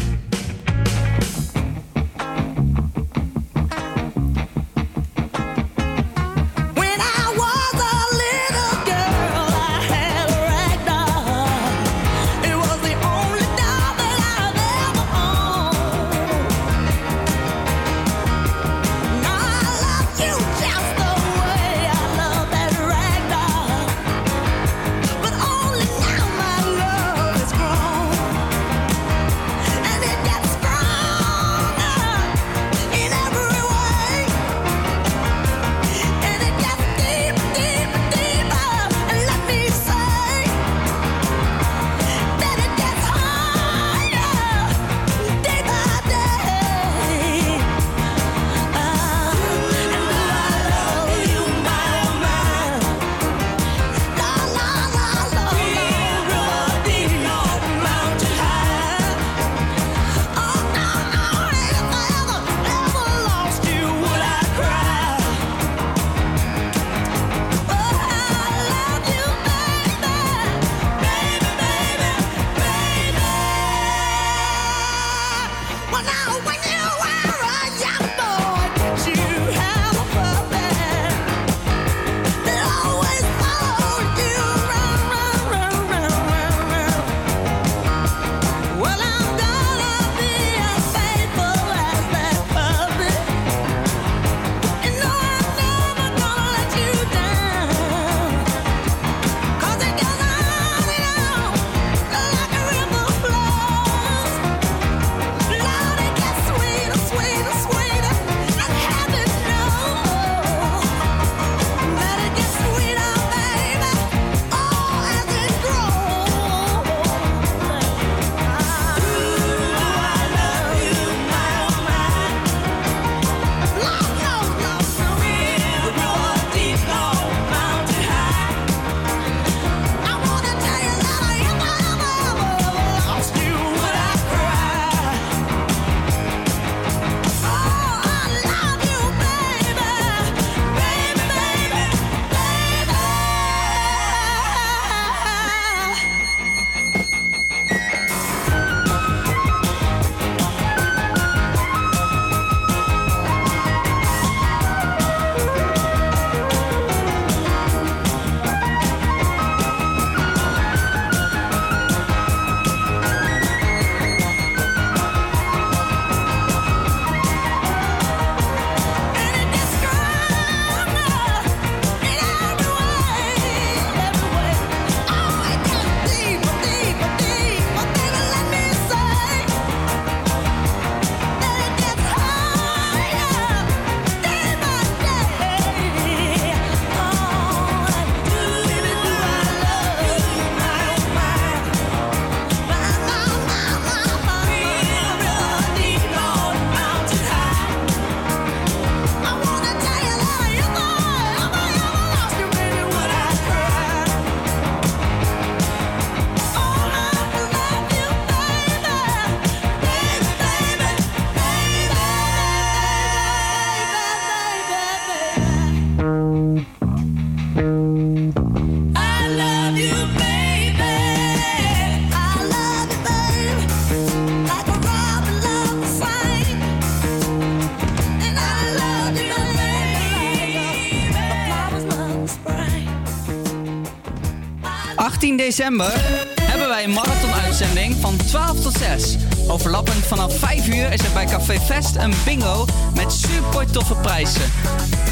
[235.56, 235.94] december
[236.42, 239.16] hebben wij een marathon-uitzending van 12 tot 6.
[239.48, 242.66] Overlappend vanaf 5 uur is er bij Café Fest een bingo
[242.96, 244.52] met super toffe prijzen.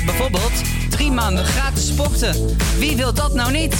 [0.05, 2.57] Bijvoorbeeld 3 maanden gratis sporten.
[2.77, 3.75] Wie wil dat nou niet?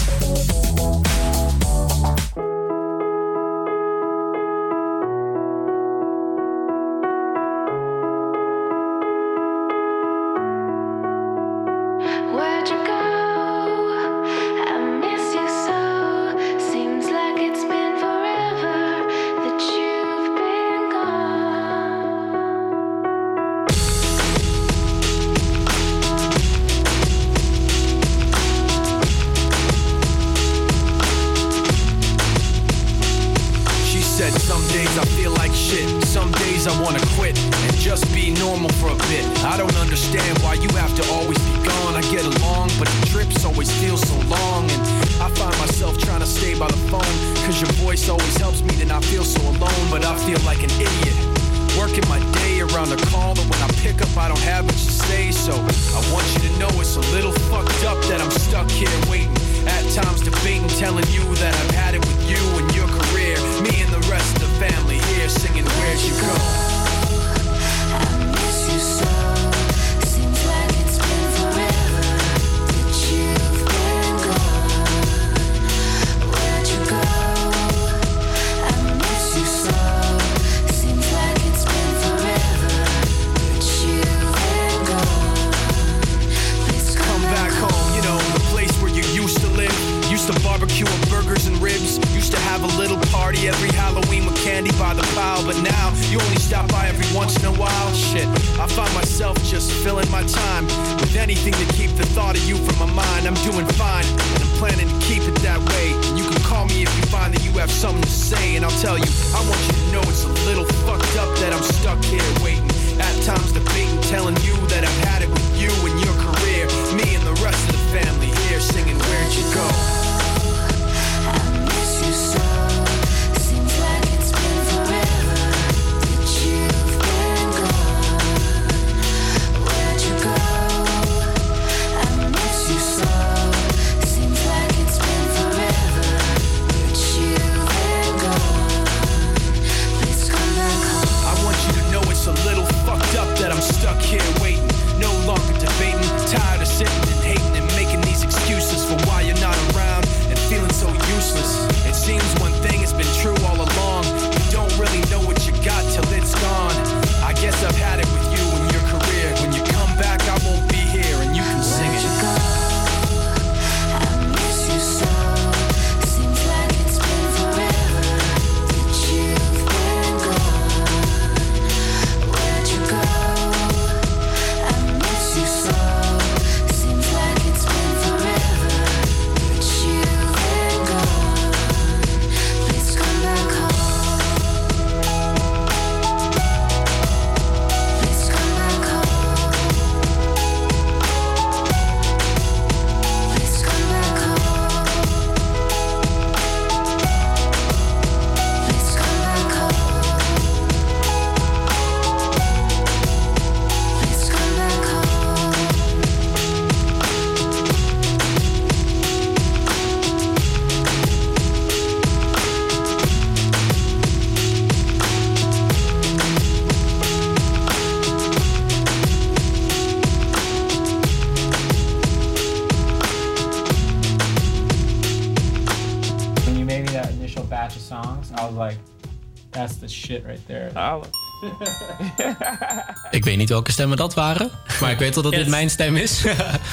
[233.18, 234.52] ik weet niet welke stemmen dat waren,
[234.82, 236.26] maar ik weet wel dat dit mijn stem is.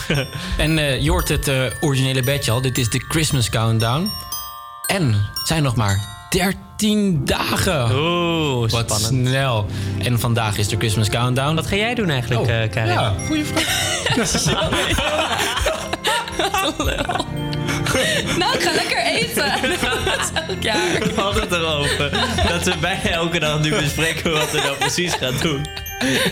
[0.57, 2.61] en uh, het eh, originele bedje al.
[2.61, 4.11] Dit is de Christmas Countdown.
[4.87, 7.91] En het zijn nog maar 13 dagen.
[7.95, 9.29] Oeh, Wat spannend.
[9.29, 9.67] snel.
[9.99, 11.55] En vandaag is de Christmas Countdown.
[11.55, 12.93] Wat ga jij doen eigenlijk, oh, uh, Karin?
[12.93, 13.89] Ja, goede vraag.
[18.39, 19.53] nou, ik ga lekker eten
[20.49, 20.99] elk jaar.
[21.15, 22.11] We hadden het erover.
[22.49, 25.67] Dat we bij elke dag nu bespreken wat we dan precies gaan doen.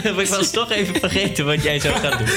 [0.02, 2.28] Heb ik was toch even vergeten wat jij zou gaan doen.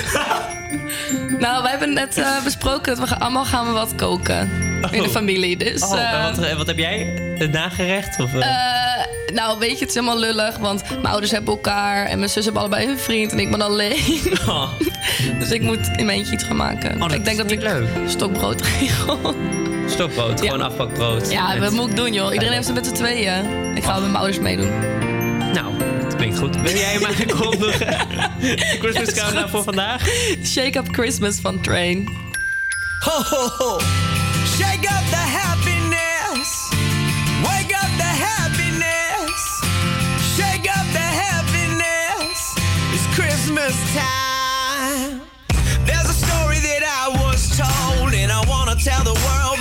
[1.39, 4.49] Nou, we hebben net eh, besproken dat we allemaal gaan we wat koken.
[4.91, 5.13] In de oh.
[5.13, 5.57] familie.
[5.57, 7.13] Dus, oh, en wat, ehm, wat, heb jij?
[7.37, 8.19] Het nagerecht?
[8.19, 8.47] Of, eh?
[9.33, 10.57] nou, weet je, het is helemaal lullig.
[10.57, 12.05] Want mijn ouders hebben elkaar.
[12.05, 13.31] En mijn zus hebben allebei hun vriend.
[13.31, 13.99] En ik ben alleen.
[14.47, 14.69] Oh.
[15.39, 17.01] Dus ik moet in mijn eentje iets gaan maken.
[17.11, 17.87] Ik denk dat ik leuk.
[18.07, 19.35] stokbrood regel
[19.91, 20.45] stokbrood, ja.
[20.45, 21.31] gewoon afpakbrood.
[21.31, 22.33] Ja, dat moet ik doen, joh.
[22.33, 23.45] Iedereen heeft ze met z'n tweeën.
[23.75, 24.69] Ik ga met mijn ouders meedoen.
[25.53, 26.61] Nou, het klinkt goed.
[26.61, 27.95] Wil jij hem aankondigen?
[28.81, 30.07] Christmas countdown voor vandaag?
[30.43, 32.09] Shake Up Christmas van Train.
[32.99, 33.79] Ho, ho, ho.
[34.57, 35.50] Shake up the house.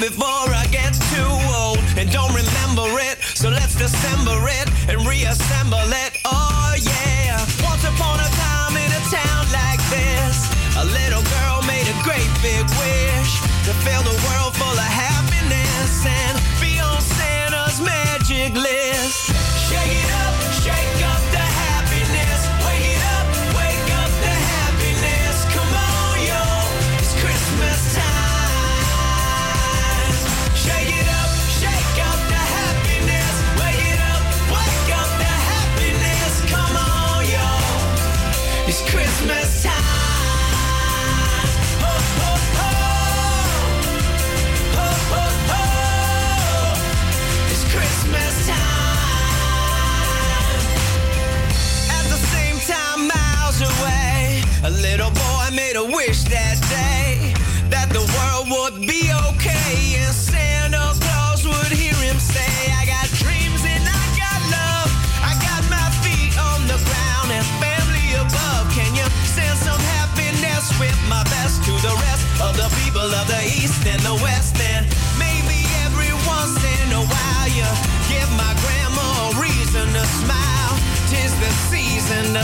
[0.01, 3.21] before I get too old and don't remember it.
[3.37, 6.17] So let's dissemble it and reassemble it.
[6.25, 7.37] Oh yeah.
[7.61, 10.49] Once upon a time in a town like this,
[10.81, 13.33] a little girl made a great big wish
[13.69, 16.40] to fill the world full of happiness and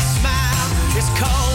[0.06, 1.45] smile is cold.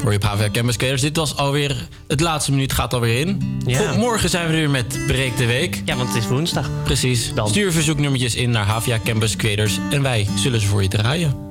[0.00, 1.02] Voor je op HVA Campus Creators.
[1.02, 1.88] Dit was alweer...
[2.08, 3.60] Het laatste minuut gaat alweer in.
[3.66, 3.92] Ja.
[3.92, 5.82] Morgen zijn we weer met Breek de Week.
[5.84, 6.70] Ja, want het is woensdag.
[6.84, 7.34] Precies.
[7.34, 7.48] Dan.
[7.48, 9.78] Stuur verzoeknummertjes in naar HVA Campus Creators...
[9.90, 11.49] en wij zullen ze voor je draaien.